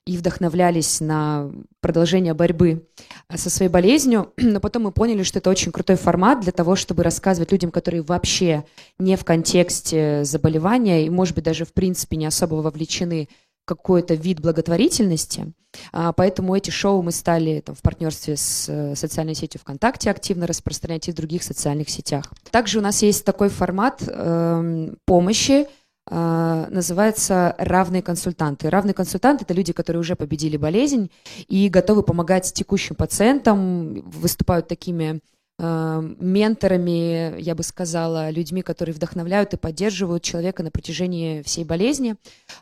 и 0.10 0.17
вдохновлялись 0.17 1.02
на 1.02 1.52
продолжение 1.82 2.34
борьбы 2.34 2.88
э, 3.30 3.38
со 3.38 3.52
своей 3.52 3.69
болезнью, 3.69 4.34
но 4.38 4.60
потом 4.60 4.84
мы 4.84 4.91
поняли, 4.91 5.22
что 5.22 5.38
это 5.38 5.52
очень 5.52 5.72
крутой 5.72 5.98
формат 5.98 6.39
для 6.41 6.52
того, 6.52 6.76
чтобы 6.76 7.04
рассказывать 7.04 7.52
людям, 7.52 7.69
которые 7.69 8.02
вообще 8.02 8.65
не 8.98 9.15
в 9.15 9.24
контексте 9.24 10.24
заболевания 10.24 11.06
и, 11.06 11.12
может 11.12 11.36
быть, 11.36 11.43
даже 11.43 11.63
в 11.63 11.74
принципе 11.74 12.17
не 12.17 12.26
особо 12.26 12.56
вовлечены 12.56 13.30
какой-то 13.65 14.15
вид 14.15 14.39
благотворительности. 14.39 15.54
А, 15.91 16.12
поэтому 16.12 16.56
эти 16.56 16.72
шоу 16.72 17.04
мы 17.04 17.12
стали 17.12 17.62
там, 17.62 17.76
в 17.76 17.84
партнерстве 17.84 18.36
с 18.36 18.65
э, 18.67 18.95
социальной 18.95 19.36
сетью 19.36 19.62
ВКонтакте 19.62 20.10
активно 20.10 20.48
распространять 20.48 21.08
и 21.08 21.12
в 21.12 21.15
других 21.15 21.43
социальных 21.43 21.91
сетях. 21.91 22.34
Также 22.50 22.80
у 22.80 22.82
нас 22.82 23.04
есть 23.04 23.24
такой 23.26 23.50
формат 23.50 24.02
э, 24.08 24.89
помощи, 25.06 25.67
называется 26.09 27.53
равные 27.59 28.01
консультанты. 28.01 28.69
Равные 28.69 28.95
консультанты– 28.95 29.43
это 29.45 29.53
люди, 29.53 29.73
которые 29.73 29.99
уже 29.99 30.15
победили 30.15 30.57
болезнь 30.57 31.12
и 31.47 31.69
готовы 31.69 32.01
помогать 32.01 32.51
текущим 32.51 32.95
пациентам, 32.95 34.01
выступают 34.09 34.67
такими 34.67 35.21
э, 35.59 36.15
менторами, 36.19 37.39
я 37.39 37.53
бы 37.53 37.63
сказала, 37.63 38.29
людьми, 38.31 38.62
которые 38.63 38.95
вдохновляют 38.95 39.53
и 39.53 39.57
поддерживают 39.57 40.23
человека 40.23 40.63
на 40.63 40.71
протяжении 40.71 41.43
всей 41.43 41.63
болезни. 41.63 42.15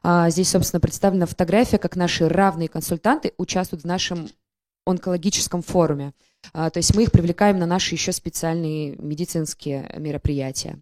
А, 0.03 0.29
здесь, 0.29 0.49
собственно, 0.49 0.81
представлена 0.81 1.25
фотография, 1.25 1.77
как 1.77 1.95
наши 1.95 2.27
равные 2.27 2.67
консультанты 2.67 3.33
участвуют 3.37 3.83
в 3.83 3.87
нашем 3.87 4.27
онкологическом 4.85 5.61
форуме. 5.61 6.13
А, 6.53 6.69
то 6.69 6.79
есть 6.79 6.95
мы 6.95 7.03
их 7.03 7.11
привлекаем 7.11 7.59
на 7.59 7.65
наши 7.65 7.95
еще 7.95 8.11
специальные 8.11 8.95
медицинские 8.97 9.93
мероприятия. 9.97 10.79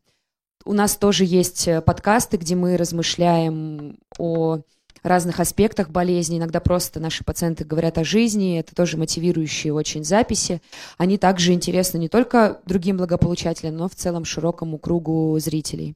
У 0.66 0.74
нас 0.74 0.98
тоже 0.98 1.26
есть 1.26 1.68
э, 1.68 1.80
подкасты, 1.80 2.38
где 2.38 2.56
мы 2.56 2.76
размышляем 2.76 3.98
о 4.18 4.60
разных 5.04 5.40
аспектах 5.40 5.90
болезни. 5.90 6.40
Иногда 6.40 6.60
просто 6.60 7.00
наши 7.00 7.24
пациенты 7.24 7.64
говорят 7.64 8.00
о 8.00 8.04
жизни. 8.04 8.60
Это 8.60 8.74
тоже 8.74 8.98
мотивирующие 8.98 9.72
очень 9.74 10.04
записи. 10.04 10.62
Они 10.98 11.20
также 11.20 11.54
интересны 11.54 12.00
не 12.00 12.10
только 12.10 12.62
другим 12.66 12.98
благополучателям, 12.98 13.78
но 13.78 13.88
в 13.88 13.94
целом 13.94 14.26
широкому 14.26 14.80
кругу 14.80 15.38
зрителей. 15.40 15.96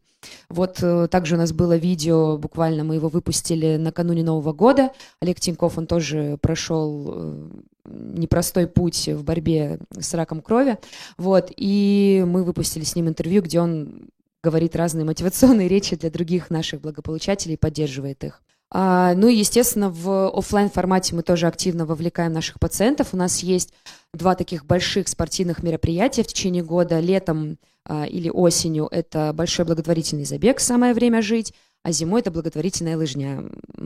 Вот 0.49 0.83
э, 0.83 1.07
также 1.07 1.33
у 1.33 1.37
нас 1.39 1.51
было 1.51 1.75
видео, 1.75 2.37
буквально 2.37 2.83
мы 2.83 2.95
его 2.95 3.09
выпустили 3.09 3.77
накануне 3.77 4.23
Нового 4.23 4.53
года. 4.53 4.91
Олег 5.19 5.39
Тиньков, 5.39 5.79
он 5.79 5.87
тоже 5.87 6.37
прошел 6.41 7.05
э, 7.07 7.49
непростой 7.85 8.67
путь 8.67 9.07
в 9.07 9.23
борьбе 9.23 9.79
с 9.97 10.13
раком 10.13 10.41
крови. 10.41 10.77
Вот, 11.17 11.51
и 11.55 12.23
мы 12.27 12.43
выпустили 12.43 12.83
с 12.83 12.95
ним 12.95 13.07
интервью, 13.07 13.41
где 13.41 13.59
он 13.59 14.09
говорит 14.43 14.75
разные 14.75 15.05
мотивационные 15.05 15.67
речи 15.67 15.95
для 15.95 16.09
других 16.09 16.49
наших 16.49 16.81
благополучателей, 16.81 17.57
поддерживает 17.57 18.23
их. 18.23 18.41
А, 18.71 19.13
ну 19.15 19.27
и, 19.27 19.35
естественно, 19.35 19.89
в 19.89 20.29
офлайн 20.29 20.69
формате 20.69 21.15
мы 21.15 21.23
тоже 21.23 21.47
активно 21.47 21.85
вовлекаем 21.85 22.33
наших 22.33 22.59
пациентов. 22.59 23.13
У 23.13 23.17
нас 23.17 23.39
есть 23.39 23.73
два 24.13 24.35
таких 24.35 24.65
больших 24.65 25.07
спортивных 25.07 25.63
мероприятия 25.63 26.23
в 26.23 26.27
течение 26.27 26.63
года. 26.63 26.99
Летом 26.99 27.57
а, 27.85 28.05
или 28.05 28.29
осенью 28.29 28.87
это 28.91 29.31
большой 29.33 29.65
благотворительный 29.65 30.25
забег 30.25 30.59
«Самое 30.59 30.93
время 30.93 31.21
жить», 31.21 31.53
а 31.81 31.91
зимой 31.91 32.21
это 32.21 32.29
благотворительная 32.29 32.97
лыжня 32.97 33.43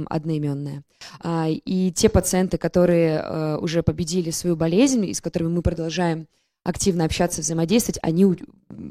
одноименная. 0.07 0.83
А, 1.21 1.47
и 1.47 1.91
те 1.91 2.09
пациенты, 2.09 2.57
которые 2.57 3.19
а, 3.19 3.57
уже 3.59 3.83
победили 3.83 4.31
свою 4.31 4.57
болезнь 4.57 5.05
и 5.05 5.13
с 5.13 5.21
которыми 5.21 5.53
мы 5.53 5.61
продолжаем 5.61 6.27
активно 6.63 7.05
общаться, 7.05 7.41
взаимодействовать, 7.41 7.99
они 8.01 8.25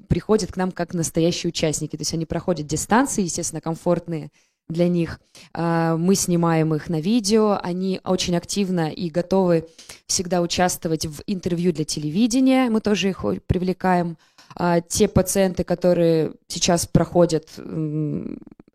приходят 0.09 0.53
к 0.53 0.57
нам 0.57 0.73
как 0.73 0.95
настоящие 0.95 1.49
участники. 1.49 1.97
То 1.97 2.03
есть 2.03 2.15
они 2.15 2.27
проходят 2.27 2.67
дистанции, 2.67 3.23
естественно, 3.23 3.61
комфортные 3.61 4.31
для 4.69 4.89
них. 4.89 5.21
А, 5.53 5.97
мы 5.97 6.15
снимаем 6.15 6.75
их 6.75 6.89
на 6.89 7.01
видео, 7.01 7.59
они 7.63 8.01
очень 8.05 8.37
активно 8.37 8.91
и 8.91 9.11
готовы 9.11 9.69
всегда 10.07 10.41
участвовать 10.41 11.07
в 11.07 11.23
интервью 11.27 11.73
для 11.73 11.85
телевидения, 11.85 12.71
мы 12.71 12.81
тоже 12.81 13.11
их 13.11 13.25
привлекаем. 13.47 14.17
А, 14.55 14.81
те 14.81 15.09
пациенты, 15.09 15.65
которые 15.65 16.33
сейчас 16.49 16.87
проходят 16.87 17.49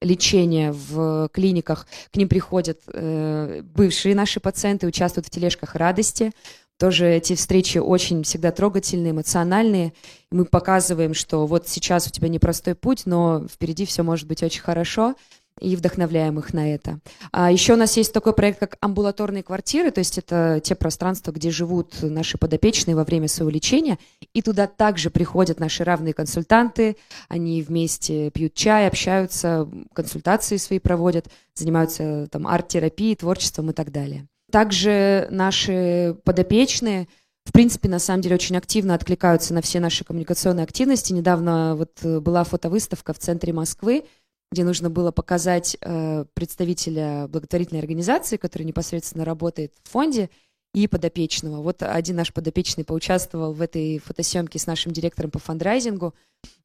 лечение 0.02 0.72
в 0.72 1.30
клиниках, 1.30 1.88
к 2.12 2.18
ним 2.18 2.30
приходят 2.30 2.80
э, 2.94 3.62
бывшие 3.64 4.14
наши 4.14 4.40
пациенты, 4.40 4.86
участвуют 4.86 5.26
в 5.26 5.32
тележках 5.32 5.76
радости. 5.76 6.32
Тоже 6.78 7.08
эти 7.08 7.36
встречи 7.36 7.80
очень 7.80 8.24
всегда 8.24 8.52
трогательные, 8.52 9.12
эмоциональные. 9.12 9.94
Мы 10.32 10.46
показываем, 10.46 11.14
что 11.14 11.48
вот 11.48 11.68
сейчас 11.68 12.08
у 12.08 12.12
тебя 12.12 12.28
непростой 12.30 12.76
путь, 12.76 13.06
но 13.06 13.46
впереди 13.52 13.86
все 13.86 14.04
может 14.04 14.28
быть 14.28 14.44
очень 14.44 14.62
хорошо 14.62 15.16
и 15.60 15.76
вдохновляем 15.76 16.38
их 16.40 16.54
на 16.54 16.74
это. 16.74 17.00
А 17.32 17.52
еще 17.52 17.74
у 17.74 17.78
нас 17.78 17.98
есть 17.98 18.14
такой 18.14 18.34
проект, 18.34 18.60
как 18.60 18.78
амбулаторные 18.80 19.44
квартиры, 19.44 19.92
то 19.92 20.00
есть 20.00 20.20
это 20.20 20.62
те 20.64 20.76
пространства, 20.76 21.32
где 21.32 21.50
живут 21.50 21.96
наши 22.02 22.38
подопечные 22.38 22.96
во 22.96 23.04
время 23.04 23.28
своего 23.28 23.50
лечения, 23.50 23.98
и 24.34 24.42
туда 24.42 24.68
также 24.68 25.10
приходят 25.10 25.60
наши 25.60 25.84
равные 25.84 26.14
консультанты, 26.14 26.98
они 27.28 27.62
вместе 27.62 28.30
пьют 28.32 28.54
чай, 28.54 28.88
общаются, 28.88 29.68
консультации 29.94 30.58
свои 30.58 30.80
проводят, 30.80 31.28
занимаются 31.56 32.28
там 32.32 32.48
арт-терапией, 32.48 33.16
творчеством 33.16 33.72
и 33.72 33.74
так 33.74 33.92
далее. 33.92 34.28
Также 34.52 35.28
наши 35.30 36.16
подопечные, 36.24 37.08
в 37.46 37.52
принципе, 37.52 37.90
на 37.90 38.00
самом 38.00 38.22
деле 38.22 38.36
очень 38.36 38.58
активно 38.58 38.94
откликаются 38.94 39.54
на 39.54 39.62
все 39.62 39.80
наши 39.80 40.04
коммуникационные 40.04 40.64
активности. 40.64 41.14
Недавно 41.14 41.76
вот 41.76 42.00
э, 42.04 42.20
была 42.20 42.44
фотовыставка 42.44 43.14
в 43.14 43.20
центре 43.20 43.54
Москвы, 43.54 44.04
где 44.52 44.64
нужно 44.64 44.90
было 44.90 45.12
показать 45.12 45.78
э, 45.80 46.26
представителя 46.34 47.28
благотворительной 47.28 47.82
организации, 47.82 48.38
который 48.38 48.64
непосредственно 48.64 49.26
работает 49.26 49.74
в 49.84 49.90
фонде, 49.90 50.30
и 50.74 50.88
подопечного. 50.88 51.62
Вот 51.62 51.82
один 51.82 52.18
наш 52.18 52.32
подопечный 52.32 52.84
поучаствовал 52.84 53.54
в 53.54 53.62
этой 53.62 54.00
фотосъемке 54.00 54.60
с 54.60 54.68
нашим 54.68 54.92
директором 54.92 55.32
по 55.32 55.40
фандрайзингу. 55.40 56.14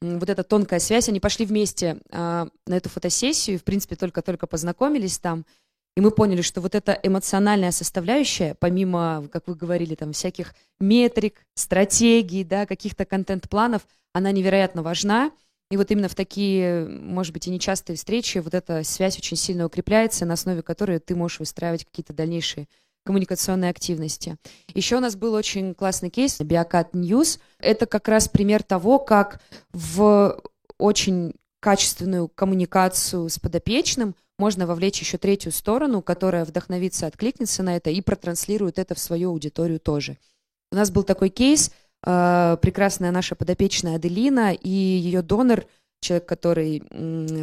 Вот 0.01 0.29
эта 0.29 0.43
тонкая 0.43 0.81
связь, 0.81 1.09
они 1.09 1.19
пошли 1.19 1.47
вместе 1.47 1.99
э, 2.11 2.47
на 2.67 2.77
эту 2.77 2.91
фотосессию, 2.91 3.59
в 3.59 3.65
принципе, 3.65 3.97
только-только 3.97 4.47
познакомились 4.47 5.19
там, 5.19 5.47
и 5.97 6.01
мы 6.01 6.11
поняли, 6.11 6.41
что 6.41 6.61
вот 6.61 6.75
эта 6.75 6.99
эмоциональная 7.03 7.71
составляющая, 7.71 8.55
помимо, 8.59 9.29
как 9.31 9.47
вы 9.47 9.55
говорили, 9.55 9.95
там 9.95 10.13
всяких 10.13 10.55
метрик, 10.81 11.45
стратегий, 11.55 12.45
да, 12.45 12.65
каких-то 12.67 13.05
контент-планов, 13.05 13.87
она 14.15 14.33
невероятно 14.33 14.83
важна. 14.83 15.33
И 15.71 15.77
вот 15.77 15.91
именно 15.91 16.09
в 16.09 16.15
такие, 16.15 16.87
может 16.87 17.33
быть, 17.33 17.47
и 17.47 17.51
нечастые 17.51 17.97
встречи 17.97 18.39
вот 18.39 18.55
эта 18.55 18.83
связь 18.85 19.19
очень 19.19 19.37
сильно 19.37 19.67
укрепляется, 19.67 20.27
на 20.27 20.35
основе 20.35 20.63
которой 20.63 20.99
ты 20.99 21.15
можешь 21.15 21.41
выстраивать 21.41 21.85
какие-то 21.85 22.13
дальнейшие 22.13 22.69
коммуникационной 23.05 23.69
активности. 23.69 24.37
Еще 24.75 24.97
у 24.97 25.01
нас 25.01 25.17
был 25.17 25.35
очень 25.35 25.75
классный 25.75 26.11
кейс 26.11 26.41
Биокат 26.41 26.95
News. 26.95 27.41
Это 27.59 27.87
как 27.87 28.09
раз 28.09 28.29
пример 28.29 28.63
того, 28.63 28.99
как 28.99 29.41
в 29.73 30.41
очень 30.79 31.35
качественную 31.61 32.29
коммуникацию 32.29 33.29
с 33.29 33.39
подопечным 33.39 34.15
можно 34.43 34.67
вовлечь 34.67 35.01
еще 35.01 35.19
третью 35.19 35.53
сторону, 35.53 36.03
которая 36.03 36.45
вдохновится, 36.45 37.07
откликнется 37.07 37.63
на 37.63 37.77
это 37.77 37.91
и 37.91 38.01
протранслирует 38.01 38.81
это 38.81 38.97
в 38.97 38.99
свою 38.99 39.31
аудиторию 39.31 39.79
тоже. 39.79 40.19
У 40.73 40.75
нас 40.75 40.91
был 40.91 41.05
такой 41.05 41.29
кейс, 41.29 41.71
э, 42.05 42.57
прекрасная 42.61 43.13
наша 43.13 43.37
подопечная 43.37 43.97
Аделина 43.97 44.53
и 44.53 44.69
ее 44.69 45.23
донор, 45.23 45.67
человек, 46.01 46.27
который 46.27 46.83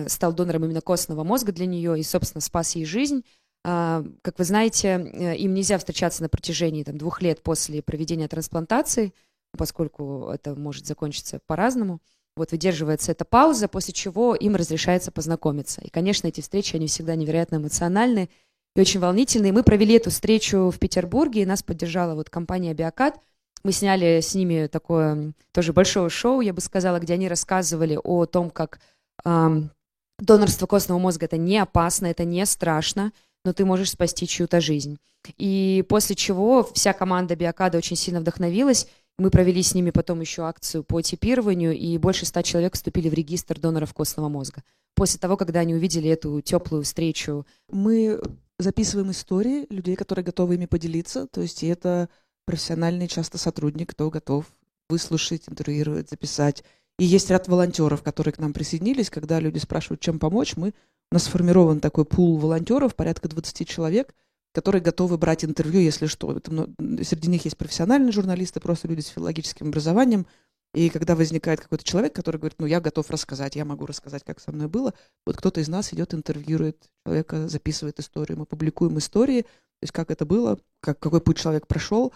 стал 0.09 0.33
донором 0.33 0.65
именно 0.65 0.81
костного 0.81 1.23
мозга 1.23 1.53
для 1.53 1.65
нее 1.65 1.97
и, 1.97 2.03
собственно, 2.03 2.41
спас 2.41 2.75
ей 2.75 2.83
жизнь, 2.83 3.23
а, 3.63 4.03
как 4.21 4.37
вы 4.37 4.43
знаете, 4.43 4.87
э, 4.87 5.37
им 5.37 5.53
нельзя 5.53 5.77
встречаться 5.77 6.21
на 6.21 6.27
протяжении 6.27 6.83
там, 6.83 6.97
двух 6.97 7.21
лет 7.21 7.41
после 7.41 7.81
проведения 7.81 8.27
трансплантации, 8.27 9.13
поскольку 9.57 10.29
это 10.33 10.53
может 10.55 10.85
закончиться 10.85 11.39
по-разному. 11.47 12.01
Вот 12.39 12.51
выдерживается 12.51 13.11
эта 13.11 13.25
пауза, 13.25 13.67
после 13.67 13.93
чего 13.93 14.33
им 14.33 14.55
разрешается 14.55 15.11
познакомиться. 15.11 15.81
И, 15.81 15.89
конечно, 15.89 16.27
эти 16.27 16.41
встречи, 16.41 16.75
они 16.75 16.87
всегда 16.87 17.15
невероятно 17.15 17.57
эмоциональны 17.57 18.29
и 18.75 18.81
очень 18.81 18.99
волнительные. 18.99 19.53
Мы 19.53 19.63
провели 19.63 19.95
эту 19.95 20.09
встречу 20.09 20.71
в 20.71 20.79
Петербурге, 20.79 21.43
и 21.43 21.45
нас 21.45 21.61
поддержала 21.61 22.15
вот 22.15 22.29
компания 22.29 22.73
«Биокат». 22.73 23.19
Мы 23.63 23.71
сняли 23.73 24.21
с 24.21 24.33
ними 24.33 24.67
такое 24.67 25.33
тоже 25.51 25.73
большое 25.73 26.09
шоу, 26.09 26.41
я 26.41 26.53
бы 26.53 26.61
сказала, 26.61 26.99
где 26.99 27.13
они 27.13 27.27
рассказывали 27.27 27.99
о 28.01 28.25
том, 28.25 28.49
как 28.49 28.79
эм, 29.25 29.69
донорство 30.17 30.65
костного 30.65 30.97
мозга– 30.97 31.25
это 31.27 31.35
не 31.35 31.57
опасно, 31.57 32.07
это 32.07 32.23
не 32.23 32.45
страшно– 32.45 33.11
но 33.45 33.53
ты 33.53 33.65
можешь 33.65 33.91
спасти 33.91 34.27
чью-то 34.27 34.61
жизнь. 34.61 34.99
И 35.37 35.85
после 35.87 36.15
чего 36.15 36.63
вся 36.73 36.93
команда 36.93 37.35
Биокада 37.35 37.77
очень 37.77 37.95
сильно 37.95 38.19
вдохновилась. 38.19 38.87
Мы 39.19 39.31
провели 39.31 39.61
с 39.61 39.75
ними 39.75 39.91
потом 39.91 40.21
еще 40.21 40.43
акцию 40.43 40.83
по 40.85 41.01
типированию, 41.01 41.77
и 41.77 41.97
больше 41.97 42.25
ста 42.25 42.41
человек 42.41 42.75
вступили 42.75 43.09
в 43.09 43.13
регистр 43.13 43.59
доноров 43.59 43.93
костного 43.93 44.29
мозга. 44.29 44.63
После 44.95 45.19
того, 45.19 45.35
когда 45.35 45.59
они 45.59 45.75
увидели 45.75 46.09
эту 46.09 46.39
теплую 46.39 46.83
встречу. 46.83 47.45
Мы 47.69 48.21
записываем 48.59 49.11
истории 49.11 49.67
людей, 49.69 49.97
которые 49.97 50.23
готовы 50.23 50.55
ими 50.55 50.67
поделиться. 50.67 51.27
То 51.27 51.41
есть 51.41 51.63
это 51.65 52.07
профессиональный 52.45 53.09
часто 53.09 53.37
сотрудник, 53.37 53.91
кто 53.91 54.09
готов 54.09 54.45
выслушать, 54.89 55.43
интервьюировать, 55.49 56.09
записать. 56.09 56.63
И 56.97 57.03
есть 57.03 57.29
ряд 57.29 57.49
волонтеров, 57.49 58.01
которые 58.03 58.33
к 58.33 58.39
нам 58.39 58.53
присоединились. 58.53 59.09
Когда 59.09 59.41
люди 59.41 59.57
спрашивают, 59.57 59.99
чем 59.99 60.17
помочь, 60.17 60.55
мы 60.55 60.73
у 61.11 61.15
нас 61.15 61.23
сформирован 61.23 61.81
такой 61.81 62.05
пул 62.05 62.37
волонтеров, 62.37 62.95
порядка 62.95 63.27
20 63.27 63.67
человек, 63.67 64.13
которые 64.53 64.81
готовы 64.81 65.17
брать 65.17 65.45
интервью, 65.45 65.81
если 65.81 66.07
что. 66.07 66.35
Это, 66.35 66.69
среди 67.03 67.29
них 67.29 67.45
есть 67.45 67.57
профессиональные 67.57 68.11
журналисты, 68.11 68.59
просто 68.59 68.87
люди 68.87 69.01
с 69.01 69.07
филологическим 69.07 69.67
образованием. 69.67 70.25
И 70.73 70.89
когда 70.89 71.15
возникает 71.15 71.61
какой-то 71.61 71.83
человек, 71.83 72.13
который 72.13 72.37
говорит, 72.37 72.59
ну, 72.59 72.67
я 72.67 72.79
готов 72.79 73.09
рассказать, 73.09 73.55
я 73.55 73.65
могу 73.65 73.85
рассказать, 73.85 74.23
как 74.23 74.39
со 74.39 74.51
мной 74.51 74.67
было, 74.67 74.93
вот 75.25 75.37
кто-то 75.37 75.59
из 75.61 75.67
нас 75.67 75.93
идет, 75.93 76.13
интервьюирует 76.13 76.89
человека, 77.05 77.47
записывает 77.47 77.99
историю, 77.99 78.37
мы 78.37 78.45
публикуем 78.45 78.97
истории, 78.99 79.41
то 79.41 79.83
есть 79.83 79.93
как 79.93 80.11
это 80.11 80.25
было, 80.25 80.59
как, 80.79 80.99
какой 80.99 81.21
путь 81.21 81.37
человек 81.37 81.65
прошел, 81.65 82.13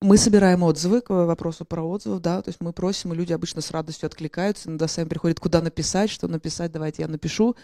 мы 0.00 0.18
собираем 0.18 0.62
отзывы 0.62 1.00
к 1.00 1.10
вопросу 1.10 1.64
про 1.64 1.82
отзывы, 1.82 2.20
да, 2.20 2.42
то 2.42 2.50
есть 2.50 2.60
мы 2.60 2.72
просим, 2.72 3.12
и 3.12 3.16
люди 3.16 3.32
обычно 3.32 3.60
с 3.60 3.70
радостью 3.70 4.06
откликаются, 4.06 4.68
иногда 4.68 4.88
сами 4.88 5.08
приходят, 5.08 5.40
куда 5.40 5.62
написать, 5.62 6.10
что 6.10 6.28
написать, 6.28 6.70
давайте 6.70 7.02
я 7.02 7.08
напишу. 7.08 7.56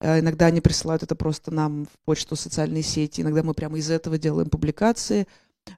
Э, 0.00 0.20
иногда 0.20 0.46
они 0.46 0.60
присылают 0.60 1.02
это 1.02 1.14
просто 1.14 1.50
нам 1.50 1.86
в 1.86 1.98
почту, 2.04 2.36
социальные 2.36 2.82
сети, 2.82 3.20
иногда 3.20 3.42
мы 3.42 3.54
прямо 3.54 3.78
из 3.78 3.90
этого 3.90 4.18
делаем 4.18 4.50
публикации. 4.50 5.26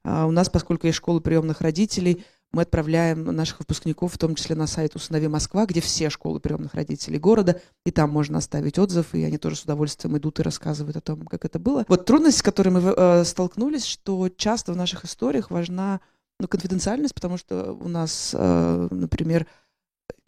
А 0.04 0.26
у 0.26 0.30
нас, 0.30 0.50
поскольку 0.50 0.86
есть 0.86 0.98
школа 0.98 1.20
приемных 1.20 1.60
родителей, 1.60 2.24
мы 2.50 2.62
отправляем 2.62 3.24
наших 3.24 3.58
выпускников, 3.60 4.14
в 4.14 4.18
том 4.18 4.34
числе 4.34 4.56
на 4.56 4.66
сайт 4.66 4.96
«Усынови 4.96 5.28
Москва», 5.28 5.66
где 5.66 5.80
все 5.80 6.08
школы 6.08 6.40
приемных 6.40 6.74
родителей 6.74 7.18
города, 7.18 7.60
и 7.84 7.90
там 7.90 8.10
можно 8.10 8.38
оставить 8.38 8.78
отзыв, 8.78 9.14
и 9.14 9.22
они 9.22 9.36
тоже 9.36 9.56
с 9.56 9.64
удовольствием 9.64 10.16
идут 10.16 10.40
и 10.40 10.42
рассказывают 10.42 10.96
о 10.96 11.02
том, 11.02 11.26
как 11.26 11.44
это 11.44 11.58
было. 11.58 11.84
Вот 11.88 12.06
трудность, 12.06 12.38
с 12.38 12.42
которой 12.42 12.70
мы 12.70 12.80
э, 12.80 13.24
столкнулись, 13.24 13.84
что 13.84 14.30
часто 14.30 14.72
в 14.72 14.76
наших 14.76 15.04
историях 15.04 15.50
важна 15.50 16.00
ну, 16.40 16.48
конфиденциальность, 16.48 17.14
потому 17.14 17.36
что 17.36 17.72
у 17.72 17.88
нас, 17.88 18.34
э, 18.34 18.88
например, 18.90 19.46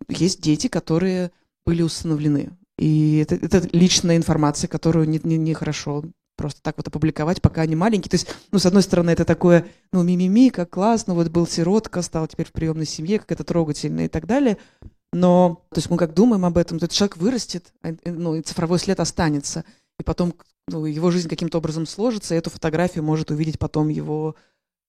есть 0.09 0.43
дети, 0.43 0.67
которые 0.67 1.31
были 1.65 1.83
усыновлены. 1.83 2.51
И 2.81 3.19
это, 3.19 3.35
это 3.35 3.69
личная 3.73 4.17
информация, 4.17 4.67
которую 4.67 5.07
нехорошо 5.07 5.29
не, 5.29 5.37
не 5.37 5.53
хорошо 5.53 6.03
просто 6.35 6.63
так 6.63 6.79
вот 6.79 6.89
опубликовать, 6.89 7.43
пока 7.43 7.61
они 7.61 7.77
маленькие. 7.77 8.09
То 8.09 8.15
есть, 8.15 8.35
ну, 8.53 8.59
с 8.59 8.65
одной 8.65 8.83
стороны, 8.83 9.11
это 9.11 9.27
такое, 9.27 9.67
ну, 9.93 10.03
мимими, 10.03 10.49
как 10.49 10.71
классно, 10.71 11.13
вот 11.13 11.29
был 11.29 11.47
сиротка, 11.47 12.01
стал 12.01 12.27
теперь 12.27 12.47
в 12.47 12.53
приемной 12.53 12.87
семье, 12.87 13.19
как 13.19 13.33
это 13.33 13.45
трогательно 13.45 14.07
и 14.07 14.09
так 14.09 14.27
далее. 14.27 14.57
Но, 15.13 15.63
то 15.69 15.77
есть 15.77 15.91
мы 15.91 15.99
как 15.99 16.15
думаем 16.15 16.47
об 16.47 16.57
этом, 16.57 16.79
то 16.79 16.87
этот 16.87 16.97
человек 16.97 17.19
вырастет, 17.19 17.75
а, 17.83 17.91
ну, 18.07 18.37
и 18.37 18.41
цифровой 18.41 18.79
след 18.79 18.99
останется. 18.99 19.67
И 19.99 20.03
потом 20.03 20.35
ну, 20.67 20.87
его 20.87 21.11
жизнь 21.11 21.29
каким-то 21.29 21.59
образом 21.59 21.85
сложится, 21.85 22.35
и 22.35 22.39
эту 22.39 22.49
фотографию 22.49 23.05
может 23.05 23.31
увидеть 23.31 23.59
потом 23.59 23.89
его 23.89 24.37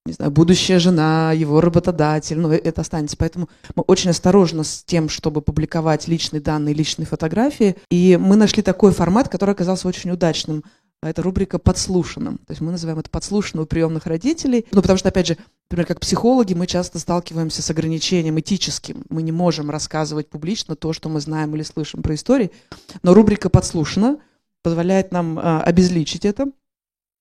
не 0.06 0.14
знаю, 0.14 0.32
будущая 0.32 0.80
жена, 0.80 1.32
его 1.32 1.62
работодатель, 1.62 2.40
ну, 2.40 2.52
это 2.52 2.82
останется. 2.82 3.18
Поэтому 3.18 3.50
мы 3.76 3.84
очень 3.84 4.10
осторожны 4.10 4.64
с 4.64 4.84
тем, 4.84 5.10
чтобы 5.10 5.42
публиковать 5.42 6.08
личные 6.08 6.42
данные, 6.42 6.74
личные 6.74 7.06
фотографии. 7.06 7.76
И 7.92 8.18
мы 8.20 8.36
нашли 8.36 8.64
такой 8.64 8.94
формат, 8.94 9.30
который 9.30 9.52
оказался 9.52 9.88
очень 9.88 10.10
удачным. 10.12 10.64
Это 11.04 11.24
рубрика 11.24 11.58
«Подслушанным». 11.58 12.38
То 12.38 12.52
есть 12.52 12.62
мы 12.62 12.72
называем 12.72 13.00
это 13.00 13.10
«Подслушанным 13.10 13.64
у 13.64 13.68
приемных 13.68 14.06
родителей». 14.06 14.66
Ну, 14.72 14.82
потому 14.82 14.98
что, 14.98 15.10
опять 15.10 15.28
же, 15.28 15.38
например, 15.70 15.88
как 15.88 16.00
психологи, 16.00 16.54
мы 16.54 16.68
часто 16.68 17.00
сталкиваемся 17.00 17.64
с 17.64 17.70
ограничением 17.72 18.40
этическим. 18.40 19.04
Мы 19.10 19.24
не 19.24 19.32
можем 19.32 19.72
рассказывать 19.72 20.30
публично 20.30 20.76
то, 20.76 20.94
что 20.94 21.10
мы 21.10 21.20
знаем 21.20 21.56
или 21.56 21.64
слышим 21.64 22.04
про 22.04 22.14
истории. 22.16 22.52
Но 23.02 23.14
рубрика 23.14 23.50
«Подслушано» 23.50 24.18
позволяет 24.64 25.12
нам 25.12 25.40
а, 25.40 25.62
обезличить 25.64 26.26
это. 26.26 26.52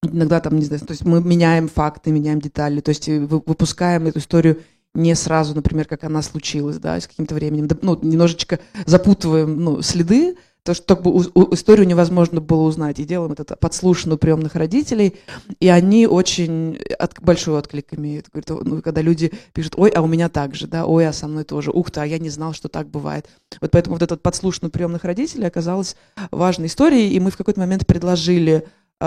Иногда 0.03 0.41
там, 0.41 0.59
не 0.59 0.65
знаю, 0.65 0.81
то 0.81 0.93
есть 0.93 1.05
мы 1.05 1.23
меняем 1.23 1.69
факты, 1.69 2.11
меняем 2.11 2.41
детали, 2.41 2.81
то 2.81 2.89
есть 2.89 3.07
выпускаем 3.09 4.07
эту 4.07 4.19
историю 4.19 4.63
не 4.95 5.15
сразу, 5.15 5.55
например, 5.55 5.87
как 5.87 6.05
она 6.05 6.23
случилась, 6.23 6.79
да, 6.79 6.99
с 6.99 7.07
каким-то 7.07 7.35
временем, 7.35 7.69
ну, 7.83 7.99
немножечко 8.01 8.59
запутываем, 8.87 9.63
ну, 9.63 9.83
следы, 9.83 10.37
то, 10.63 10.75
что 10.75 10.95
как 10.95 11.05
бы 11.05 11.11
у, 11.11 11.23
у, 11.35 11.55
историю 11.55 11.87
невозможно 11.87 12.41
было 12.41 12.63
узнать. 12.63 12.99
И 12.99 13.05
делаем 13.05 13.33
это 13.33 13.57
подслушанную 13.57 14.19
приемных 14.19 14.55
родителей, 14.55 15.17
и 15.59 15.69
они 15.69 16.07
очень 16.07 16.79
от, 16.99 17.21
большой 17.21 17.59
отклик 17.59 17.95
имеют. 17.95 18.29
Говорят, 18.31 18.67
ну, 18.67 18.83
когда 18.83 19.01
люди 19.01 19.33
пишут, 19.53 19.75
ой, 19.77 19.91
а 19.91 20.03
у 20.03 20.07
меня 20.07 20.29
так 20.29 20.55
же, 20.55 20.67
да, 20.67 20.87
ой, 20.87 21.09
а 21.09 21.13
со 21.13 21.29
мной 21.29 21.45
тоже, 21.45 21.71
ух 21.71 21.91
ты, 21.91 22.01
а 22.01 22.07
я 22.07 22.19
не 22.19 22.29
знал, 22.29 22.53
что 22.53 22.69
так 22.69 22.89
бывает. 22.89 23.27
Вот 23.61 23.71
поэтому 23.71 23.97
вот 23.97 24.03
этот 24.03 24.23
подслушанный 24.23 24.71
приемных 24.71 25.05
родителей 25.05 25.47
оказалась 25.47 25.97
важной 26.31 26.67
историей, 26.67 27.15
и 27.15 27.21
мы 27.21 27.31
в 27.31 27.37
какой-то 27.37 27.61
момент 27.61 27.87
предложили 27.87 28.53
э, 28.63 28.63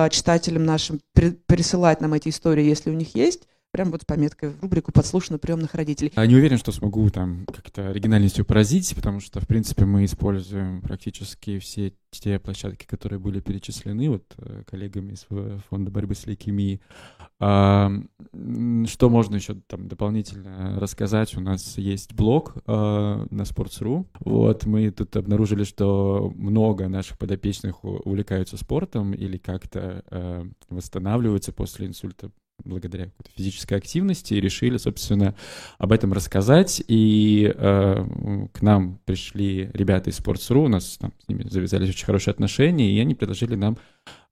читателям 0.10 0.66
нашим 0.66 1.00
при, 1.14 1.32
присылать 1.32 2.02
нам 2.02 2.14
эти 2.14 2.30
истории, 2.30 2.64
если 2.64 2.90
у 2.90 2.94
них 2.94 3.16
есть, 3.16 3.48
прям 3.74 3.90
вот 3.90 4.04
с 4.04 4.06
пометкой 4.06 4.52
в 4.52 4.62
рубрику 4.62 4.92
«Подслушано 4.92 5.40
приемных 5.40 5.74
родителей». 5.74 6.12
А 6.16 6.28
не 6.28 6.36
уверен, 6.36 6.60
что 6.60 6.72
смогу 6.72 7.10
там 7.10 7.46
как-то 7.48 7.90
оригинальностью 7.90 8.46
поразить, 8.46 8.94
потому 8.96 9.20
что, 9.20 9.40
в 9.42 9.48
принципе, 9.48 9.86
мы 9.86 10.06
используем 10.06 10.82
практически 10.82 11.58
все 11.58 11.92
те 12.12 12.38
площадки, 12.38 12.86
которые 12.86 13.18
были 13.18 13.40
перечислены 13.40 14.12
вот 14.12 14.26
э, 14.38 14.62
коллегами 14.70 15.14
из 15.14 15.26
Фонда 15.70 15.90
борьбы 15.90 16.14
с 16.14 16.28
лейкемией. 16.28 16.82
А, 17.40 17.92
что 18.86 19.10
можно 19.10 19.36
еще 19.36 19.56
там 19.66 19.88
дополнительно 19.88 20.80
рассказать? 20.80 21.36
У 21.36 21.42
нас 21.42 21.76
есть 21.80 22.14
блог 22.14 22.54
а, 22.68 23.26
на 23.32 23.42
Sports.ru. 23.42 24.06
Вот, 24.20 24.68
мы 24.68 24.92
тут 24.92 25.16
обнаружили, 25.16 25.64
что 25.64 26.32
много 26.36 26.88
наших 26.88 27.18
подопечных 27.18 27.84
увлекаются 27.84 28.56
спортом 28.58 29.14
или 29.14 29.38
как-то 29.38 30.04
а, 30.12 30.48
восстанавливаются 30.70 31.52
после 31.52 31.88
инсульта 31.88 32.30
благодаря 32.64 33.10
физической 33.36 33.76
активности 33.76 34.34
и 34.34 34.42
решили, 34.42 34.78
собственно, 34.78 35.36
об 35.78 35.92
этом 35.92 36.14
рассказать. 36.14 36.82
И 36.88 37.52
э, 37.54 38.06
к 38.54 38.62
нам 38.62 39.00
пришли 39.06 39.70
ребята 39.74 40.10
из 40.10 40.20
Sports.ru, 40.20 40.66
у 40.66 40.68
нас 40.68 40.98
там, 40.98 41.14
с 41.24 41.28
ними 41.28 41.48
завязались 41.50 41.90
очень 41.90 42.06
хорошие 42.06 42.32
отношения, 42.32 42.92
и 42.92 43.00
они 43.00 43.16
предложили 43.16 43.56
нам 43.56 43.78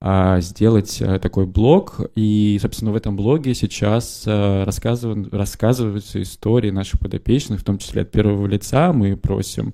э, 0.02 0.38
сделать 0.42 1.02
э, 1.02 1.20
такой 1.20 1.46
блог. 1.46 2.00
И, 2.16 2.58
собственно, 2.62 2.92
в 2.92 2.96
этом 2.96 3.16
блоге 3.16 3.54
сейчас 3.54 4.24
э, 4.26 4.64
рассказывают, 4.64 5.34
рассказываются 5.34 6.22
истории 6.22 6.72
наших 6.72 7.00
подопечных, 7.00 7.60
в 7.60 7.64
том 7.64 7.78
числе 7.78 8.04
от 8.04 8.12
первого 8.12 8.48
лица. 8.48 8.94
Мы 8.94 9.18
просим 9.18 9.74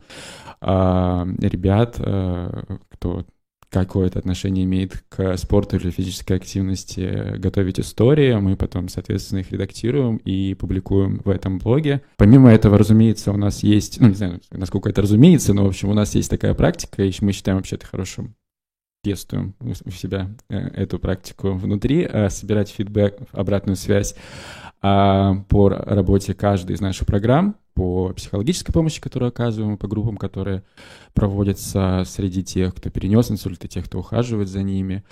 э, 0.61 1.25
ребят, 1.39 1.95
э, 1.99 2.63
кто 2.89 3.25
какое-то 3.69 4.19
отношение 4.19 4.63
имеет 4.65 5.03
к 5.09 5.37
спорту 5.37 5.75
или 5.75 5.89
физической 5.89 6.33
активности, 6.37 7.37
готовить 7.37 7.79
истории. 7.79 8.33
Мы 8.35 8.55
потом, 8.55 8.87
соответственно, 8.89 9.39
их 9.39 9.51
редактируем 9.51 10.17
и 10.17 10.53
публикуем 10.53 11.21
в 11.23 11.29
этом 11.29 11.59
блоге. 11.59 12.01
Помимо 12.17 12.51
этого, 12.51 12.77
разумеется, 12.77 13.31
у 13.31 13.37
нас 13.37 13.63
есть, 13.63 13.99
ну, 13.99 14.07
не 14.09 14.15
знаю, 14.15 14.41
насколько 14.51 14.89
это 14.89 15.01
разумеется, 15.01 15.53
но, 15.53 15.65
в 15.65 15.67
общем, 15.67 15.89
у 15.89 15.93
нас 15.93 16.15
есть 16.15 16.29
такая 16.29 16.53
практика, 16.53 17.03
и 17.03 17.11
мы 17.21 17.31
считаем 17.31 17.57
вообще 17.57 17.75
это 17.75 17.85
хорошим 17.85 18.35
тестуем 19.03 19.55
у 19.61 19.91
себя 19.91 20.29
э, 20.49 20.57
эту 20.57 20.99
практику 20.99 21.53
внутри, 21.53 22.07
э, 22.09 22.29
собирать 22.29 22.69
фидбэк, 22.69 23.19
обратную 23.31 23.75
связь 23.75 24.15
а, 24.81 25.35
по 25.49 25.69
работе 25.69 26.33
каждой 26.33 26.75
из 26.75 26.81
наших 26.81 27.07
программ, 27.07 27.55
по 27.73 28.09
психологической 28.13 28.73
помощи, 28.73 29.01
которую 29.01 29.29
оказываем, 29.29 29.77
по 29.77 29.87
группам, 29.87 30.17
которые 30.17 30.63
проводятся 31.13 32.03
среди 32.05 32.43
тех, 32.43 32.73
кто 32.73 32.89
перенес 32.89 33.29
инсульт, 33.29 33.63
и 33.65 33.67
тех, 33.67 33.85
кто 33.85 33.99
ухаживает 33.99 34.49
за 34.49 34.63
ними. 34.63 35.03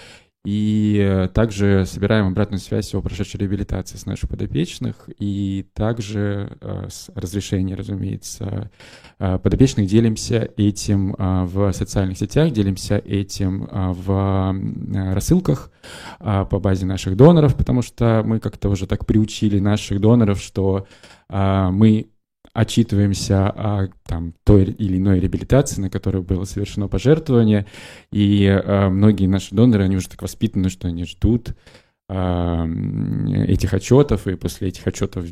И 0.46 1.28
также 1.34 1.86
собираем 1.86 2.28
обратную 2.28 2.60
связь 2.60 2.94
о 2.94 3.02
прошедшей 3.02 3.40
реабилитации 3.40 3.98
с 3.98 4.06
наших 4.06 4.30
подопечных. 4.30 5.10
И 5.18 5.66
также 5.74 6.58
э, 6.62 6.88
с 6.90 7.10
разрешения, 7.16 7.76
разумеется, 7.76 8.70
э, 9.18 9.40
подопечных 9.40 9.88
делимся 9.88 10.50
этим 10.56 11.16
э, 11.16 11.46
в 11.46 11.72
социальных 11.74 12.20
сетях, 12.20 12.52
делимся 12.52 12.98
этим 12.98 13.68
в 13.72 15.14
рассылках 15.14 15.72
по 16.20 16.60
базе 16.60 16.86
наших 16.86 17.16
доноров, 17.16 17.56
потому 17.56 17.82
что 17.82 18.24
мы 18.26 18.40
как-то 18.40 18.70
уже 18.70 18.88
так 18.88 19.06
приучили 19.06 19.60
наших 19.60 20.00
доноров, 20.00 20.42
что 20.42 20.88
мы 21.30 22.08
отчитываемся 22.56 23.50
о 23.50 23.89
там, 24.08 24.34
той 24.46 24.63
или 24.63 24.98
иной 24.98 25.20
реабилитации, 25.20 25.82
на 25.82 25.89
которой 25.89 26.24
было 26.24 26.46
совершено 26.46 26.88
пожертвование, 26.88 27.65
и 28.12 28.46
э, 28.46 28.88
многие 28.88 29.28
наши 29.28 29.54
доноры, 29.54 29.84
они 29.84 29.98
уже 29.98 30.08
так 30.08 30.22
воспитаны, 30.22 30.70
что 30.70 30.88
они 30.88 31.04
ждут 31.04 31.54
э, 32.08 32.65
этих 33.48 33.74
отчетов, 33.74 34.26
и 34.28 34.36
после 34.36 34.70
этих 34.70 34.88
отчетов 34.88 35.26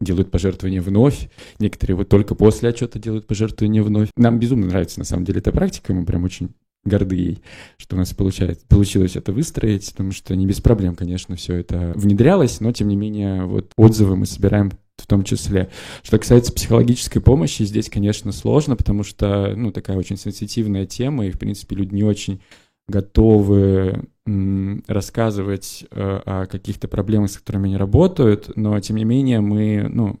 делают 0.00 0.30
пожертвования 0.30 0.82
вновь. 0.82 1.30
Некоторые 1.58 1.96
вот 1.96 2.10
только 2.10 2.34
после 2.34 2.68
отчета 2.68 2.98
делают 2.98 3.26
пожертвования 3.26 3.82
вновь. 3.82 4.10
Нам 4.14 4.38
безумно 4.38 4.66
нравится, 4.66 4.98
на 4.98 5.06
самом 5.06 5.24
деле, 5.24 5.38
эта 5.38 5.52
практика, 5.52 5.94
мы 5.94 6.04
прям 6.04 6.24
очень 6.24 6.50
горды 6.84 7.16
ей, 7.16 7.42
что 7.78 7.96
у 7.96 7.98
нас 7.98 8.12
получается, 8.12 8.66
получилось 8.68 9.16
это 9.16 9.32
выстроить, 9.32 9.90
потому 9.92 10.12
что 10.12 10.36
не 10.36 10.46
без 10.46 10.60
проблем, 10.60 10.94
конечно, 10.94 11.36
все 11.36 11.54
это 11.54 11.92
внедрялось, 11.96 12.60
но, 12.60 12.70
тем 12.70 12.88
не 12.88 12.96
менее, 12.96 13.44
вот 13.46 13.72
отзывы 13.78 14.14
мы 14.14 14.26
собираем 14.26 14.70
в 14.96 15.06
том 15.06 15.24
числе. 15.24 15.70
Что 16.02 16.18
касается 16.18 16.52
психологической 16.52 17.22
помощи, 17.22 17.62
здесь, 17.62 17.88
конечно, 17.88 18.32
сложно, 18.32 18.76
потому 18.76 19.04
что, 19.04 19.54
ну, 19.56 19.70
такая 19.72 19.96
очень 19.96 20.16
сенситивная 20.16 20.86
тема, 20.86 21.26
и, 21.26 21.30
в 21.30 21.38
принципе, 21.38 21.76
люди 21.76 21.94
не 21.94 22.02
очень 22.02 22.40
готовы 22.88 24.08
рассказывать 24.86 25.84
э, 25.90 26.20
о 26.24 26.46
каких-то 26.46 26.88
проблемах, 26.88 27.30
с 27.30 27.38
которыми 27.38 27.66
они 27.66 27.76
работают, 27.76 28.50
но, 28.56 28.78
тем 28.80 28.96
не 28.96 29.04
менее, 29.04 29.40
мы, 29.40 29.88
ну, 29.88 30.20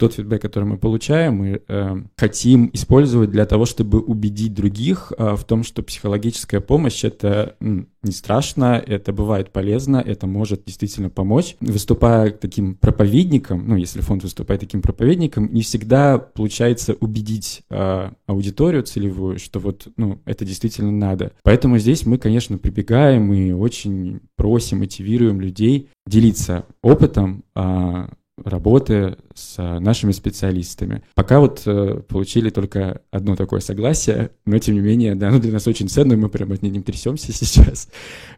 тот 0.00 0.14
фидбэк, 0.14 0.40
который 0.40 0.64
мы 0.64 0.78
получаем, 0.78 1.34
мы 1.34 1.62
э, 1.68 1.96
хотим 2.16 2.70
использовать 2.72 3.30
для 3.30 3.44
того, 3.44 3.66
чтобы 3.66 4.00
убедить 4.00 4.54
других 4.54 5.12
э, 5.16 5.36
в 5.36 5.44
том, 5.44 5.62
что 5.62 5.82
психологическая 5.82 6.60
помощь 6.60 7.04
это 7.04 7.54
м, 7.60 7.88
не 8.02 8.12
страшно, 8.12 8.82
это 8.84 9.12
бывает 9.12 9.52
полезно, 9.52 9.98
это 9.98 10.26
может 10.26 10.64
действительно 10.64 11.10
помочь. 11.10 11.56
Выступая 11.60 12.30
таким 12.30 12.76
проповедником, 12.76 13.68
ну, 13.68 13.76
если 13.76 14.00
фонд 14.00 14.22
выступает 14.22 14.62
таким 14.62 14.80
проповедником, 14.80 15.52
не 15.52 15.60
всегда 15.60 16.16
получается 16.18 16.96
убедить 16.98 17.60
э, 17.68 18.10
аудиторию 18.26 18.82
целевую, 18.82 19.38
что 19.38 19.60
вот, 19.60 19.86
ну, 19.98 20.22
это 20.24 20.46
действительно 20.46 20.92
надо. 20.92 21.32
Поэтому 21.42 21.76
здесь 21.76 22.06
мы, 22.06 22.16
конечно, 22.16 22.56
прибегаем 22.56 23.34
и 23.34 23.52
очень 23.52 24.20
просим, 24.36 24.78
мотивируем 24.78 25.42
людей 25.42 25.90
делиться 26.06 26.64
опытом, 26.82 27.44
э, 27.54 28.06
работы 28.44 29.16
с 29.34 29.56
нашими 29.80 30.12
специалистами. 30.12 31.02
Пока 31.14 31.40
вот 31.40 31.62
э, 31.66 32.02
получили 32.08 32.50
только 32.50 33.02
одно 33.10 33.36
такое 33.36 33.60
согласие, 33.60 34.30
но 34.46 34.58
тем 34.58 34.74
не 34.74 34.80
менее, 34.80 35.14
да, 35.14 35.28
оно 35.28 35.38
для 35.38 35.52
нас 35.52 35.66
очень 35.66 35.88
ценно, 35.88 36.16
мы 36.16 36.28
прямо 36.28 36.54
от 36.54 36.62
ним 36.62 36.82
трясемся 36.82 37.32
сейчас. 37.32 37.88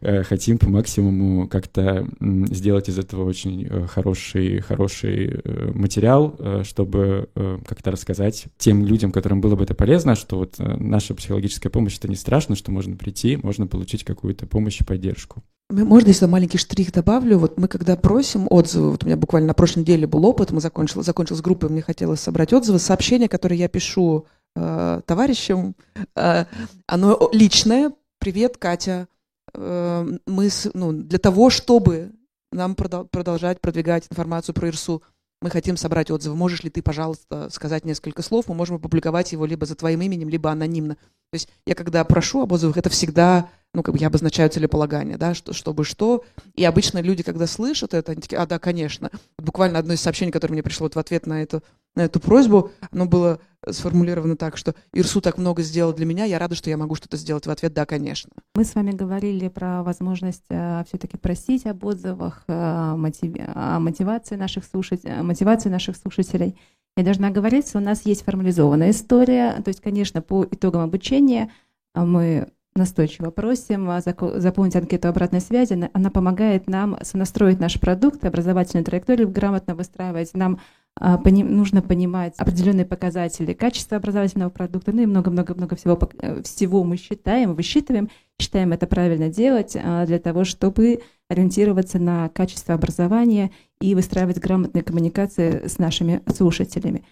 Э, 0.01 0.23
хотим 0.23 0.57
по 0.57 0.69
максимуму 0.69 1.47
как-то 1.47 2.07
сделать 2.19 2.89
из 2.89 2.99
этого 2.99 3.25
очень 3.25 3.67
э, 3.69 3.87
хороший, 3.87 4.59
хороший 4.59 5.41
материал, 5.73 6.37
чтобы 6.63 7.29
как-то 7.65 7.91
рассказать 7.91 8.45
тем 8.57 8.85
людям, 8.85 9.11
которым 9.11 9.41
было 9.41 9.55
бы 9.55 9.63
это 9.63 9.75
полезно, 9.75 10.15
что 10.15 10.37
вот 10.37 10.55
наша 10.57 11.13
психологическая 11.13 11.69
помощь— 11.69 11.97
это 11.99 12.07
не 12.07 12.15
страшно, 12.15 12.55
что 12.55 12.71
можно 12.71 12.95
прийти, 12.95 13.37
можно 13.41 13.67
получить 13.67 14.03
какую-то 14.03 14.47
помощь 14.47 14.81
и 14.81 14.83
поддержку. 14.83 15.43
Можно, 15.69 16.09
если 16.09 16.25
маленький 16.25 16.57
штрих 16.57 16.91
добавлю? 16.91 17.39
Вот 17.39 17.57
мы 17.57 17.67
когда 17.67 17.95
просим 17.95 18.47
отзывы, 18.49 18.91
вот 18.91 19.03
у 19.03 19.07
меня 19.07 19.17
буквально 19.17 19.47
на 19.47 19.53
прошлой 19.53 19.81
неделе 19.81 20.05
был 20.05 20.25
опыт, 20.25 20.51
мы 20.51 20.61
закончили, 20.61 21.01
закончил 21.01 21.35
с 21.35 21.41
группой, 21.41 21.69
мне 21.69 21.81
хотелось 21.81 22.19
собрать 22.19 22.53
отзывы, 22.53 22.79
сообщения, 22.79 23.27
которые 23.27 23.59
я 23.59 23.67
пишу 23.67 24.27
э, 24.55 25.01
товарищам, 25.05 25.75
э, 26.15 26.45
оно 26.85 27.29
личное. 27.31 27.91
Привет, 28.19 28.57
Катя. 28.57 29.07
Э, 29.53 30.05
мы, 30.27 30.49
ну, 30.73 30.91
для 30.91 31.19
того, 31.19 31.49
чтобы 31.49 32.11
нам 32.51 32.75
продолжать 32.75 33.59
продвигать 33.59 34.05
информацию 34.11 34.53
про 34.53 34.69
ИРСУ, 34.69 35.01
мы 35.41 35.49
хотим 35.49 35.75
собрать 35.75 36.11
отзывы. 36.11 36.35
Можешь 36.35 36.63
ли 36.63 36.69
ты, 36.69 36.81
пожалуйста, 36.81 37.49
сказать 37.49 37.83
несколько 37.83 38.21
слов? 38.21 38.47
Мы 38.47 38.55
можем 38.55 38.77
опубликовать 38.77 39.31
его 39.31 39.45
либо 39.45 39.65
за 39.65 39.75
твоим 39.75 40.01
именем, 40.01 40.29
либо 40.29 40.51
анонимно. 40.51 40.95
То 40.95 41.35
есть 41.35 41.49
я 41.65 41.75
когда 41.75 42.03
прошу 42.05 42.41
об 42.41 42.51
отзывах, 42.51 42.77
это 42.77 42.89
всегда 42.89 43.49
ну, 43.73 43.81
как 43.81 43.93
бы 43.93 43.99
я 43.99 44.07
обозначаю 44.07 44.49
целеполагание, 44.49 45.17
да, 45.17 45.33
что, 45.33 45.53
чтобы 45.53 45.83
что. 45.83 46.23
И 46.53 46.63
обычно 46.63 46.99
люди, 47.01 47.23
когда 47.23 47.47
слышат 47.47 47.93
это, 47.93 48.11
они 48.11 48.21
такие, 48.21 48.37
а, 48.37 48.45
да, 48.45 48.59
конечно. 48.59 49.09
Буквально 49.39 49.79
одно 49.79 49.93
из 49.93 50.01
сообщений, 50.01 50.31
которое 50.31 50.53
мне 50.53 50.63
пришло 50.63 50.85
вот 50.85 50.95
в 50.95 50.99
ответ 50.99 51.25
на 51.25 51.41
эту, 51.41 51.63
на 51.95 52.01
эту 52.01 52.19
просьбу, 52.19 52.71
оно 52.91 53.05
было 53.05 53.39
сформулировано 53.67 54.35
так, 54.35 54.57
что 54.57 54.75
Ирсу 54.93 55.21
так 55.21 55.37
много 55.37 55.63
сделал 55.63 55.93
для 55.93 56.05
меня, 56.05 56.25
я 56.25 56.37
рада, 56.37 56.55
что 56.55 56.69
я 56.69 56.77
могу 56.77 56.95
что-то 56.95 57.17
сделать 57.17 57.47
в 57.47 57.49
ответ, 57.49 57.73
да, 57.73 57.85
конечно. 57.85 58.29
Мы 58.55 58.63
с 58.63 58.75
вами 58.75 58.91
говорили 58.91 59.47
про 59.47 59.83
возможность 59.83 60.43
э, 60.49 60.83
все-таки 60.87 61.17
просить 61.17 61.65
об 61.65 61.83
отзывах, 61.83 62.43
э, 62.47 62.93
мотив... 62.95 63.33
о 63.55 63.79
мотивации 63.79 64.35
наших, 64.35 64.65
слушателей, 64.65 65.21
мотивации 65.21 65.69
наших 65.69 65.95
слушателей. 65.95 66.59
Я 66.95 67.03
должна 67.03 67.31
говорить, 67.31 67.67
что 67.69 67.79
у 67.79 67.81
нас 67.81 68.05
есть 68.05 68.23
формализованная 68.23 68.91
история, 68.91 69.61
то 69.63 69.69
есть, 69.69 69.81
конечно, 69.81 70.21
по 70.21 70.43
итогам 70.43 70.81
обучения 70.81 71.51
э, 71.95 72.01
мы 72.03 72.49
настойчиво 72.75 73.31
просим 73.31 73.89
заполнить 74.35 74.75
анкету 74.75 75.07
обратной 75.07 75.41
связи. 75.41 75.89
Она 75.93 76.09
помогает 76.09 76.67
нам 76.67 76.97
сонастроить 77.01 77.59
наш 77.59 77.79
продукт, 77.79 78.23
образовательную 78.25 78.85
траекторию 78.85 79.29
грамотно 79.29 79.75
выстраивать. 79.75 80.33
Нам 80.33 80.59
а, 80.95 81.17
нужно 81.17 81.81
понимать 81.81 82.35
определенные 82.37 82.85
показатели 82.85 83.53
качества 83.53 83.97
образовательного 83.97 84.49
продукта, 84.49 84.91
ну 84.91 85.01
и 85.01 85.05
много-много-много 85.07 85.75
всего, 85.75 85.99
э, 86.19 86.43
всего 86.43 86.83
мы 86.83 86.97
считаем, 86.97 87.55
высчитываем, 87.55 88.09
считаем 88.39 88.73
это 88.73 88.85
правильно 88.85 89.29
делать 89.29 89.75
а, 89.75 90.05
для 90.05 90.19
того, 90.19 90.43
чтобы 90.43 91.01
ориентироваться 91.29 91.97
на 91.97 92.29
качество 92.29 92.75
образования 92.75 93.51
и 93.81 93.95
выстраивать 93.95 94.37
грамотные 94.37 94.83
коммуникации 94.83 95.67
с 95.67 95.79
нашими 95.79 96.21
слушателями. 96.31 97.03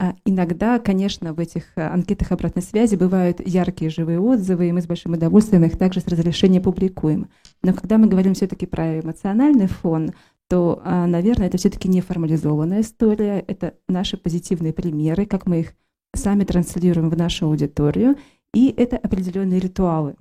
А 0.00 0.14
иногда, 0.24 0.78
конечно, 0.78 1.34
в 1.34 1.40
этих 1.40 1.64
э, 1.74 1.82
анкетах 1.82 2.30
обратной 2.30 2.62
связи 2.62 2.94
бывают 2.94 3.40
яркие 3.44 3.90
живые 3.90 4.20
отзывы, 4.20 4.68
и 4.68 4.72
мы 4.72 4.80
с 4.80 4.86
большим 4.86 5.14
удовольствием 5.14 5.64
их 5.64 5.76
также 5.76 6.00
с 6.00 6.06
разрешения 6.06 6.60
публикуем. 6.60 7.28
Но 7.62 7.72
когда 7.72 7.98
мы 7.98 8.06
говорим 8.06 8.34
все-таки 8.34 8.66
про 8.66 9.00
эмоциональный 9.00 9.66
фон, 9.66 10.12
то, 10.48 10.80
а, 10.84 11.06
наверное, 11.08 11.48
это 11.48 11.58
все-таки 11.58 11.88
не 11.88 12.00
формализованная 12.00 12.82
история, 12.82 13.44
это 13.46 13.74
наши 13.88 14.16
позитивные 14.16 14.72
примеры, 14.72 15.26
как 15.26 15.46
мы 15.46 15.60
их 15.60 15.74
сами 16.14 16.44
транслируем 16.44 17.10
в 17.10 17.16
нашу 17.16 17.46
аудиторию, 17.46 18.16
и 18.54 18.72
это 18.76 18.96
определенные 18.96 19.58
ритуалы. 19.58 20.14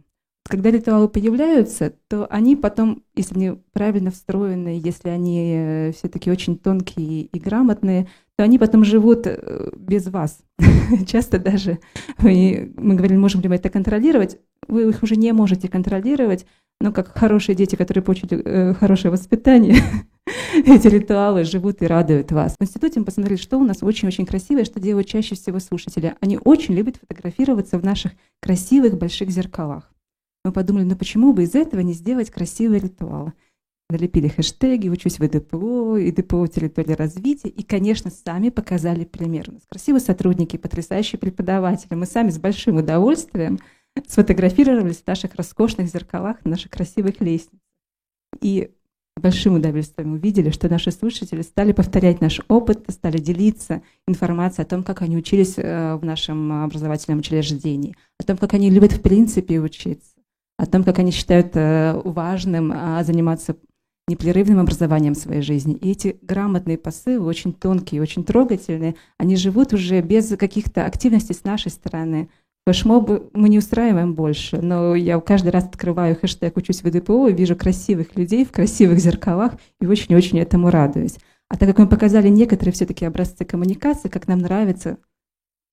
Когда 0.49 0.71
ритуалы 0.71 1.07
появляются, 1.09 1.93
то 2.07 2.25
они 2.27 2.55
потом, 2.55 3.03
если 3.15 3.35
они 3.35 3.61
правильно 3.73 4.11
встроены, 4.11 4.79
если 4.81 5.09
они 5.09 5.53
э, 5.55 5.91
все-таки 5.91 6.31
очень 6.31 6.57
тонкие 6.57 7.23
и 7.23 7.39
грамотные, 7.39 8.07
то 8.37 8.43
они 8.43 8.59
потом 8.59 8.83
живут 8.83 9.25
э, 9.25 9.71
без 9.75 10.07
вас. 10.07 10.39
Часто 11.07 11.39
даже 11.39 11.79
мы, 12.19 12.71
мы 12.77 12.95
говорим, 12.95 13.19
можем 13.19 13.41
ли 13.41 13.49
мы 13.49 13.55
это 13.55 13.69
контролировать, 13.69 14.37
вы 14.67 14.89
их 14.89 15.01
уже 15.01 15.15
не 15.15 15.31
можете 15.33 15.67
контролировать, 15.67 16.45
но 16.79 16.91
как 16.91 17.17
хорошие 17.17 17.55
дети, 17.55 17.75
которые 17.75 18.03
получили 18.03 18.41
э, 18.43 18.73
хорошее 18.75 19.11
воспитание, 19.11 19.77
эти 20.55 20.87
ритуалы 20.87 21.45
живут 21.45 21.81
и 21.81 21.87
радуют 21.87 22.31
вас. 22.31 22.55
В 22.59 22.63
институте 22.63 22.99
мы 22.99 23.07
посмотрели, 23.07 23.39
что 23.39 23.57
у 23.57 23.63
нас 23.63 23.81
очень-очень 23.81 24.27
красивое, 24.27 24.65
что 24.65 24.79
делают 24.79 25.07
чаще 25.07 25.33
всего 25.33 25.59
слушатели. 25.59 26.15
Они 26.19 26.37
очень 26.43 26.75
любят 26.75 26.97
фотографироваться 26.97 27.79
в 27.79 27.83
наших 27.83 28.11
красивых 28.39 28.99
больших 28.99 29.31
зеркалах. 29.31 29.91
Мы 30.45 30.51
подумали, 30.51 30.83
ну 30.83 30.95
почему 30.95 31.33
бы 31.33 31.43
из 31.43 31.55
этого 31.55 31.81
не 31.81 31.93
сделать 31.93 32.29
красивый 32.29 32.79
ритуал? 32.79 33.33
Налепили 33.89 34.27
хэштеги 34.27 34.89
«Учусь 34.89 35.17
в 35.17 35.23
ИДПО», 35.23 35.97
«ИДПО 35.97 36.47
территории 36.47 36.91
развития» 36.91 37.47
и, 37.47 37.63
конечно, 37.63 38.11
сами 38.11 38.49
показали 38.49 39.05
пример. 39.05 39.45
У 39.49 39.53
нас 39.53 39.61
красивые 39.69 40.01
сотрудники, 40.01 40.57
потрясающие 40.57 41.17
преподаватели. 41.17 41.95
Мы 41.95 42.05
сами 42.05 42.29
с 42.29 42.37
большим 42.37 42.75
удовольствием 42.75 43.59
сфотографировались 44.05 44.97
в 44.97 45.07
наших 45.07 45.35
роскошных 45.35 45.87
зеркалах, 45.87 46.43
на 46.43 46.51
наших 46.51 46.71
красивых 46.71 47.21
лестницах. 47.21 47.61
И 48.41 48.71
большим 49.15 49.55
удовольствием 49.55 50.13
увидели, 50.13 50.49
что 50.49 50.67
наши 50.67 50.91
слушатели 50.91 51.41
стали 51.41 51.71
повторять 51.71 52.19
наш 52.19 52.41
опыт, 52.49 52.83
стали 52.89 53.19
делиться 53.19 53.81
информацией 54.05 54.65
о 54.65 54.69
том, 54.69 54.83
как 54.83 55.01
они 55.01 55.15
учились 55.15 55.53
э, 55.57 55.95
в 55.95 56.03
нашем 56.03 56.51
образовательном 56.65 57.19
учреждении, 57.19 57.95
о 58.19 58.23
том, 58.23 58.35
как 58.37 58.53
они 58.53 58.69
любят 58.69 58.91
в 58.91 59.01
принципе 59.01 59.61
учиться, 59.61 60.17
о 60.57 60.65
том, 60.65 60.83
как 60.83 60.99
они 60.99 61.11
считают 61.11 61.55
э, 61.55 61.99
важным 62.03 62.71
а, 62.75 63.03
заниматься 63.03 63.55
непрерывным 64.07 64.59
образованием 64.59 65.15
своей 65.15 65.41
жизни. 65.41 65.73
И 65.75 65.91
эти 65.91 66.17
грамотные 66.21 66.77
посылы, 66.77 67.25
очень 67.25 67.53
тонкие, 67.53 68.01
очень 68.01 68.23
трогательные, 68.23 68.95
они 69.17 69.35
живут 69.35 69.73
уже 69.73 70.01
без 70.01 70.35
каких-то 70.37 70.85
активностей 70.85 71.35
с 71.35 71.43
нашей 71.43 71.71
стороны. 71.71 72.29
Флешмобы 72.65 73.29
мы 73.33 73.47
не 73.47 73.59
устраиваем 73.59 74.13
больше, 74.13 74.61
но 74.61 74.93
я 74.93 75.19
каждый 75.21 75.49
раз 75.49 75.65
открываю 75.65 76.17
хэштег 76.17 76.57
«Учусь 76.57 76.83
в 76.83 76.91
ДПО» 76.91 77.29
и 77.29 77.33
вижу 77.33 77.55
красивых 77.55 78.17
людей 78.17 78.43
в 78.43 78.51
красивых 78.51 78.99
зеркалах 78.99 79.53
и 79.79 79.85
очень-очень 79.85 80.39
этому 80.39 80.69
радуюсь. 80.69 81.17
А 81.49 81.57
так 81.57 81.69
как 81.69 81.77
мы 81.77 81.87
показали 81.87 82.27
некоторые 82.27 82.73
все-таки 82.73 83.05
образцы 83.05 83.45
коммуникации, 83.45 84.09
как 84.09 84.27
нам 84.27 84.39
нравится 84.39 84.97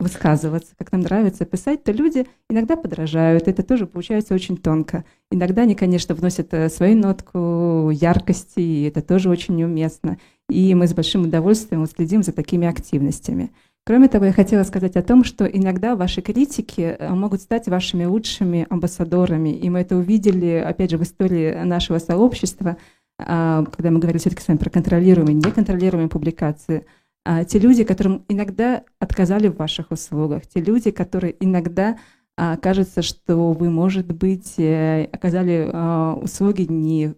высказываться, 0.04 0.74
как 0.78 0.92
нам 0.92 1.00
нравится 1.00 1.44
писать, 1.44 1.82
то 1.82 1.90
люди 1.90 2.26
иногда 2.48 2.76
подражают. 2.76 3.48
Это 3.48 3.64
тоже 3.64 3.86
получается 3.86 4.34
очень 4.34 4.56
тонко. 4.56 5.04
Иногда 5.32 5.62
они, 5.62 5.74
конечно, 5.74 6.14
вносят 6.14 6.54
э, 6.54 6.68
свою 6.68 6.96
нотку 6.96 7.90
яркости, 7.92 8.60
и 8.60 8.84
это 8.84 9.02
тоже 9.02 9.28
очень 9.28 9.56
неуместно. 9.56 10.18
И 10.48 10.74
мы 10.74 10.86
с 10.86 10.94
большим 10.94 11.22
удовольствием 11.22 11.84
следим 11.86 12.22
за 12.22 12.32
такими 12.32 12.68
активностями. 12.68 13.50
Кроме 13.86 14.08
того, 14.08 14.26
я 14.26 14.32
хотела 14.32 14.62
сказать 14.62 14.96
о 14.96 15.02
том, 15.02 15.24
что 15.24 15.44
иногда 15.44 15.96
ваши 15.96 16.22
критики 16.22 16.96
э, 16.98 17.12
могут 17.12 17.40
стать 17.40 17.66
вашими 17.66 18.04
лучшими 18.04 18.66
амбассадорами. 18.70 19.50
И 19.50 19.68
мы 19.70 19.80
это 19.80 19.96
увидели, 19.96 20.62
опять 20.64 20.90
же, 20.90 20.98
в 20.98 21.02
истории 21.02 21.64
нашего 21.64 21.98
сообщества, 21.98 22.76
а, 23.18 23.64
когда 23.64 23.90
мы 23.90 23.98
говорили 24.00 24.18
все-таки 24.18 24.42
с 24.42 24.48
вами 24.48 24.58
про 24.58 24.70
контролируемые 24.70 25.34
и 25.34 25.38
неконтролируемые 25.38 26.08
публикации– 26.08 26.86
а, 27.24 27.44
те 27.44 27.58
люди, 27.58 27.84
которым 27.84 28.24
иногда 28.28 28.84
отказали 28.98 29.48
в 29.48 29.56
ваших 29.56 29.90
услугах, 29.90 30.46
те 30.46 30.60
люди, 30.60 30.90
которые 30.90 31.34
иногда 31.40 31.98
а, 32.36 32.56
кажется, 32.56 33.02
что 33.02 33.52
вы, 33.52 33.70
может 33.70 34.12
быть, 34.12 34.58
э, 34.58 35.04
оказали 35.12 35.70
а, 35.72 36.14
услуги 36.14 36.62
не 36.62 37.14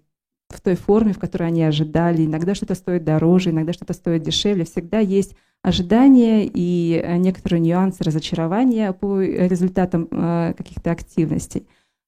в 0.49 0.61
той 0.61 0.77
форме, 0.77 1.13
в 1.13 1.19
которой 1.19 1.49
они 1.49 1.63
ожидали. 1.65 2.25
Иногда 2.25 2.55
что-то 2.55 2.75
стоит 2.75 3.05
дороже, 3.05 3.51
иногда 3.51 3.73
что-то 3.73 3.95
стоит 3.95 4.23
дешевле. 4.23 4.65
Всегда 4.65 5.01
есть 5.01 5.35
ожидания 5.63 6.47
и 6.47 7.01
э, 7.03 7.17
некоторые 7.17 7.61
нюансы 7.61 8.05
разочарования 8.05 8.93
по 8.93 9.21
результатам 9.21 10.07
э, 10.11 10.55
каких-то 10.57 10.93
активностей 10.93 11.67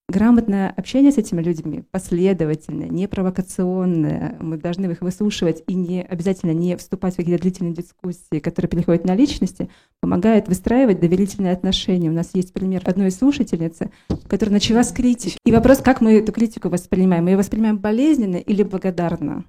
грамотное 0.08 0.70
общение 0.70 1.12
с 1.12 1.18
этими 1.18 1.42
людьми, 1.42 1.84
последовательное, 1.90 2.88
не 2.88 3.06
провокационное. 3.06 4.36
Мы 4.40 4.56
должны 4.56 4.86
их 4.86 5.02
выслушивать 5.02 5.62
и 5.66 5.74
не 5.74 6.02
обязательно 6.02 6.52
не 6.52 6.76
вступать 6.76 7.14
в 7.14 7.16
какие-то 7.18 7.42
длительные 7.42 7.74
дискуссии, 7.74 8.38
которые 8.38 8.70
переходят 8.70 9.04
на 9.04 9.14
личности, 9.14 9.68
помогает 10.00 10.48
выстраивать 10.48 11.00
доверительные 11.00 11.52
отношения. 11.52 12.08
У 12.08 12.14
нас 12.14 12.30
есть 12.32 12.52
пример 12.52 12.82
одной 12.84 13.10
слушательницы, 13.10 13.90
которая 14.28 14.54
начала 14.54 14.82
с 14.82 14.92
критики. 14.92 15.36
И 15.44 15.52
вопрос, 15.52 15.78
как 15.78 16.00
мы 16.00 16.14
эту 16.14 16.32
критику 16.32 16.70
воспринимаем? 16.70 17.24
Мы 17.24 17.30
ее 17.30 17.36
воспринимаем 17.36 17.78
болезненно 17.78 18.36
или 18.36 18.62
благодарно? 18.62 19.44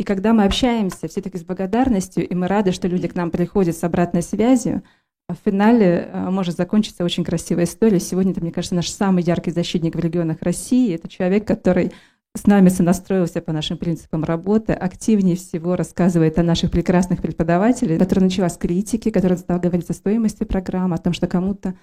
И 0.00 0.04
когда 0.04 0.32
мы 0.32 0.44
общаемся 0.44 1.08
все-таки 1.08 1.38
с 1.38 1.42
благодарностью, 1.42 2.26
и 2.26 2.34
мы 2.34 2.46
рады, 2.46 2.70
что 2.70 2.86
люди 2.86 3.08
к 3.08 3.16
нам 3.16 3.30
приходят 3.32 3.76
с 3.76 3.82
обратной 3.82 4.22
связью, 4.22 4.82
в 5.28 5.36
финале 5.44 6.08
э, 6.10 6.30
может 6.30 6.56
закончиться 6.56 7.04
очень 7.04 7.22
красивая 7.22 7.64
история. 7.64 8.00
Сегодня 8.00 8.32
это, 8.32 8.40
мне 8.40 8.50
кажется, 8.50 8.74
наш 8.74 8.88
самый 8.88 9.22
яркий 9.22 9.50
защитник 9.50 9.94
в 9.94 9.98
регионах 9.98 10.38
России. 10.40 10.94
Это 10.94 11.06
человек, 11.08 11.46
который 11.46 11.92
с 12.34 12.46
нами 12.46 12.70
сонастроился 12.70 13.42
по 13.42 13.52
нашим 13.52 13.76
принципам 13.76 14.24
работы, 14.24 14.72
активнее 14.72 15.36
всего 15.36 15.76
рассказывает 15.76 16.38
о 16.38 16.42
наших 16.42 16.70
прекрасных 16.70 17.20
преподавателях, 17.20 17.98
который 17.98 18.24
начала 18.24 18.48
с 18.48 18.56
критики, 18.56 19.10
который 19.10 19.36
стал 19.36 19.60
говорить 19.60 19.90
о 19.90 19.94
стоимости 19.94 20.44
программы, 20.44 20.94
о 20.94 20.98
том, 20.98 21.12
что 21.12 21.26
кому-то 21.26 21.74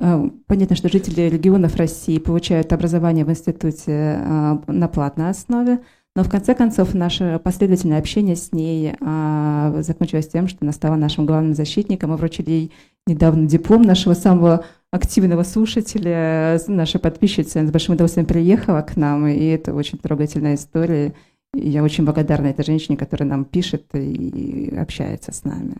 э, 0.00 0.30
Понятно, 0.46 0.74
что 0.74 0.88
жители 0.88 1.22
регионов 1.22 1.76
России 1.76 2.18
получают 2.18 2.72
образование 2.72 3.26
в 3.26 3.30
институте 3.30 3.92
э, 3.92 4.58
на 4.66 4.88
платной 4.88 5.28
основе, 5.28 5.80
но 6.16 6.22
в 6.22 6.28
конце 6.28 6.54
концов 6.54 6.94
наше 6.94 7.40
последовательное 7.42 7.98
общение 7.98 8.36
с 8.36 8.52
ней 8.52 8.94
а, 9.00 9.74
закончилось 9.80 10.28
тем, 10.28 10.46
что 10.46 10.58
она 10.62 10.72
стала 10.72 10.94
нашим 10.94 11.26
главным 11.26 11.54
защитником. 11.54 12.10
Мы 12.10 12.16
вручили 12.16 12.50
ей 12.50 12.72
недавно 13.06 13.46
диплом 13.48 13.82
нашего 13.82 14.14
самого 14.14 14.64
активного 14.92 15.42
слушателя, 15.42 16.60
наша 16.68 17.00
подписчица 17.00 17.66
с 17.66 17.70
большим 17.70 17.94
удовольствием 17.94 18.26
приехала 18.26 18.80
к 18.82 18.96
нам, 18.96 19.26
и 19.26 19.44
это 19.46 19.74
очень 19.74 19.98
трогательная 19.98 20.54
история. 20.54 21.14
И 21.52 21.68
я 21.68 21.82
очень 21.82 22.04
благодарна 22.04 22.46
этой 22.46 22.64
женщине, 22.64 22.96
которая 22.96 23.28
нам 23.28 23.44
пишет 23.44 23.86
и 23.94 24.72
общается 24.76 25.32
с 25.32 25.42
нами. 25.42 25.76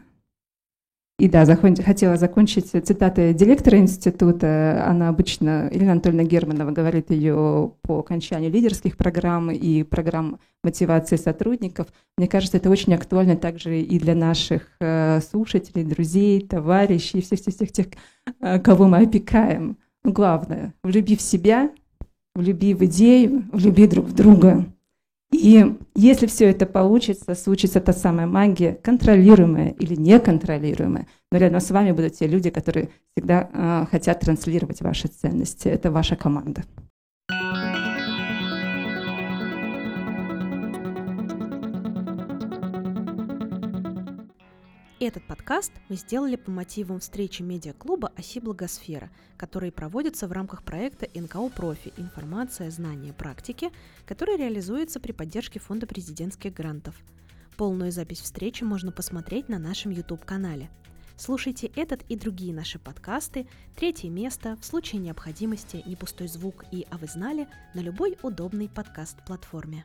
И 1.21 1.29
да, 1.29 1.45
закон... 1.45 1.77
хотела 1.77 2.17
закончить 2.17 2.71
цитатой 2.71 3.35
директора 3.35 3.79
института. 3.79 4.85
Она 4.85 5.09
обычно, 5.09 5.71
Елена 5.73 5.93
Анатольевна 5.93 6.25
Германова 6.25 6.73
говорит 6.73 7.11
ее 7.11 7.73
по 7.83 8.01
окончанию 8.01 8.51
лидерских 8.51 8.97
программ 8.97 9.53
и 9.53 9.85
программ 9.85 10.41
мотивации 10.65 11.15
сотрудников. 11.15 11.87
Мне 12.19 12.27
кажется, 12.27 12.57
это 12.57 12.69
очень 12.69 12.95
актуально 12.95 13.37
также 13.37 13.81
и 13.81 13.99
для 14.01 14.17
наших 14.17 14.69
э, 14.81 15.21
слушателей, 15.21 15.85
друзей, 15.85 16.41
товарищей, 16.41 17.21
всех-всех 17.21 17.71
тех, 17.71 17.87
э, 18.41 18.59
кого 18.59 18.89
мы 18.89 18.99
опекаем. 18.99 19.77
Главное, 20.03 20.75
влюби 20.83 21.17
в 21.17 21.23
себя, 21.23 21.71
влюби 22.35 22.75
в 22.75 22.85
идею, 22.87 23.45
влюби 23.53 23.87
друг 23.87 24.07
в 24.07 24.15
друга. 24.15 24.67
И 25.35 25.77
если 25.97 26.27
все 26.27 26.51
это 26.51 26.65
получится, 26.65 27.35
случится 27.35 27.81
та 27.81 27.93
самая 27.93 28.27
магия, 28.29 28.75
контролируемая 28.75 29.71
или 29.71 29.97
неконтролируемая, 29.97 31.09
но 31.33 31.39
рядом 31.39 31.61
с 31.61 31.73
вами 31.73 31.91
будут 31.91 32.13
те 32.15 32.29
люди, 32.29 32.51
которые 32.51 32.91
всегда 33.17 33.51
э, 33.53 33.87
хотят 33.91 34.21
транслировать 34.21 34.81
ваши 34.81 35.09
ценности. 35.09 35.67
Это 35.67 35.91
ваша 35.91 36.15
команда. 36.15 36.63
Этот 45.07 45.27
подкаст 45.27 45.71
мы 45.91 45.97
сделали 45.97 46.37
по 46.37 46.51
мотивам 46.51 46.99
встречи 46.99 47.43
медиаклуба 47.43 48.11
«Оси 48.17 48.41
Благосфера», 48.41 49.11
которые 49.37 49.71
проводятся 49.71 50.27
в 50.27 50.33
рамках 50.33 50.63
проекта 50.63 51.07
НКО 51.15 51.51
«Профи. 51.51 51.93
Информация, 51.99 52.71
знания, 52.71 53.13
практики», 53.13 53.71
который 54.07 54.39
реализуется 54.39 55.01
при 55.01 55.13
поддержке 55.13 55.61
Фонда 55.61 55.87
президентских 55.87 56.55
грантов. 56.55 56.97
Полную 57.59 57.93
запись 57.93 58.23
встречи 58.23 58.65
можно 58.65 58.93
посмотреть 58.93 59.51
на 59.51 59.59
нашем 59.59 59.91
YouTube-канале. 59.91 60.71
Слушайте 61.19 61.67
этот 61.77 62.03
и 62.09 62.17
другие 62.17 62.55
наши 62.55 62.79
подкасты 62.79 63.47
«Третье 63.77 64.09
место», 64.09 64.57
«В 64.57 64.65
случае 64.65 65.03
необходимости», 65.03 65.83
«Не 65.85 65.97
пустой 65.97 66.29
звук» 66.29 66.65
и 66.73 66.87
«А 66.91 66.97
вы 66.97 67.09
знали» 67.09 67.47
на 67.75 67.81
любой 67.81 68.17
удобной 68.23 68.71
подкаст-платформе. 68.71 69.85